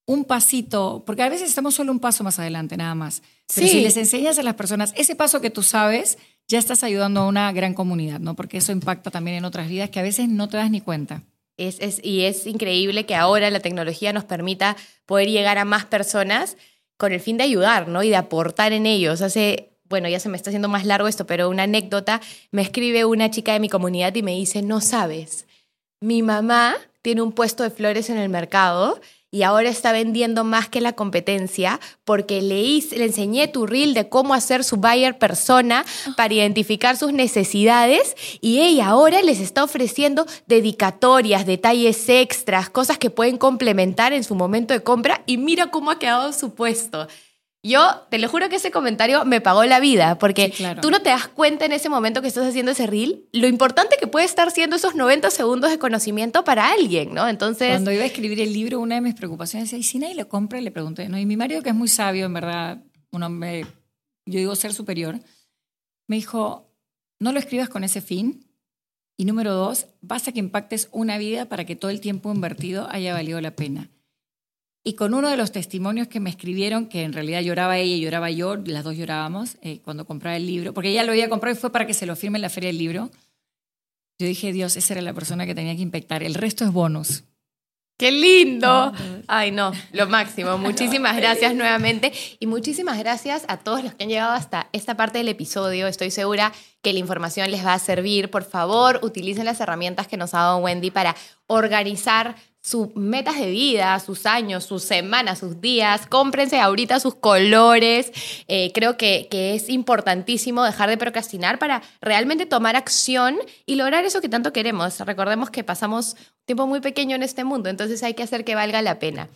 [0.07, 3.23] un pasito, porque a veces estamos solo un paso más adelante nada más.
[3.55, 3.73] Pero Sí.
[3.75, 6.19] si les enseñas a las personas ese paso que tú sabes,
[6.49, 8.35] ya estás ayudando a una gran comunidad, ¿no?
[8.35, 11.23] Porque eso impacta también en otras vidas que a veces no te das ni cuenta.
[11.57, 14.77] Es, es- y es increíble que ahora la tecnología nos permita
[15.07, 16.57] poder llegar a más personas
[16.97, 18.03] con el fin de ayudar, ¿no?
[18.03, 19.23] Y de aportar en ellos.
[19.23, 23.05] Hace, bueno, ya se me está haciendo más largo esto, pero una anécdota, me escribe
[23.05, 25.45] una chica de mi comunidad y me dice, no sabes,
[26.01, 28.99] mi mamá tiene un puesto de flores en el mercado
[29.31, 33.93] y ahora está vendiendo más que la competencia porque le, hice- le enseñé tu reel
[33.93, 35.85] de cómo hacer su buyer persona
[36.17, 43.11] para identificar sus necesidades y ella ahora les está ofreciendo dedicatorias, detalles extras, cosas que
[43.11, 47.09] pueden complementar en su momento de compra y mira cómo ha quedado su puesto.
[47.65, 50.81] Yo te lo juro que ese comentario me pagó la vida, porque Sí, claro.
[50.81, 53.97] tú no te das cuenta en ese momento que estás haciendo ese reel lo importante
[54.01, 57.29] que puede estar siendo esos 90 segundos de conocimiento para alguien, ¿no?
[57.29, 60.17] Entonces, Cuando iba a escribir el libro, una de mis preocupaciones decía, ¿y si nadie
[60.17, 60.61] lo compra?
[60.61, 61.19] Le pregunté, ¿no?
[61.21, 62.83] Y mi marido, que es muy sabio, en verdad,
[63.13, 63.65] un hombre,
[64.27, 65.21] yo digo ser superior,
[66.09, 66.69] me dijo,
[67.21, 68.49] no lo escribas con ese fin.
[69.17, 73.13] Y número dos, basta que impactes una vida para que todo el tiempo invertido haya
[73.13, 73.89] valido la pena.
[74.85, 78.01] Y con uno de los testimonios que me escribieron, que en realidad lloraba ella y
[78.01, 81.57] lloraba yo, las dos llorábamos eh, cuando compraba el libro, porque ella lo había comprado
[81.57, 83.11] y fue para que se lo firme en la feria del libro.
[84.19, 86.23] Yo dije, Dios, esa era la persona que tenía que impactar.
[86.23, 87.25] El resto es bonus.
[87.97, 88.93] ¡Qué lindo!
[89.29, 90.59] Ay, no, lo máximo.
[90.59, 95.19] Muchísimas gracias nuevamente y muchísimas gracias a todos los que han llegado hasta esta parte
[95.19, 95.87] del episodio.
[95.87, 96.53] Estoy segura
[96.83, 98.31] que la información les va a servir.
[98.31, 101.15] Por favor, utilicen las herramientas que nos ha dado Wendy para
[101.47, 106.07] organizar sus metas de vida, sus años, sus semanas, sus días.
[106.07, 108.13] Cómprense ahorita sus colores.
[108.47, 113.37] Eh, creo que, que es importantísimo dejar de procrastinar para realmente tomar acción
[113.67, 115.01] y lograr eso que tanto queremos.
[115.01, 118.81] Recordemos que pasamos tiempo muy pequeño en este mundo, entonces hay que hacer que valga
[118.81, 119.29] la pena.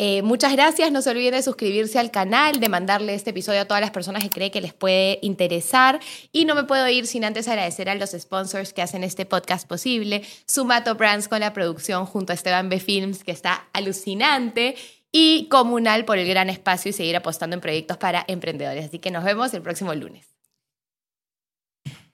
[0.00, 3.64] Eh, muchas gracias, no se olviden de suscribirse al canal, de mandarle este episodio a
[3.64, 5.98] todas las personas que creen que les puede interesar.
[6.30, 9.66] Y no me puedo ir sin antes agradecer a los sponsors que hacen este podcast
[9.66, 10.22] posible.
[10.46, 12.78] Sumato Brands con la producción junto a Esteban B.
[12.78, 14.76] Films, que está alucinante.
[15.10, 18.84] Y Comunal por el gran espacio y seguir apostando en proyectos para emprendedores.
[18.84, 20.37] Así que nos vemos el próximo lunes.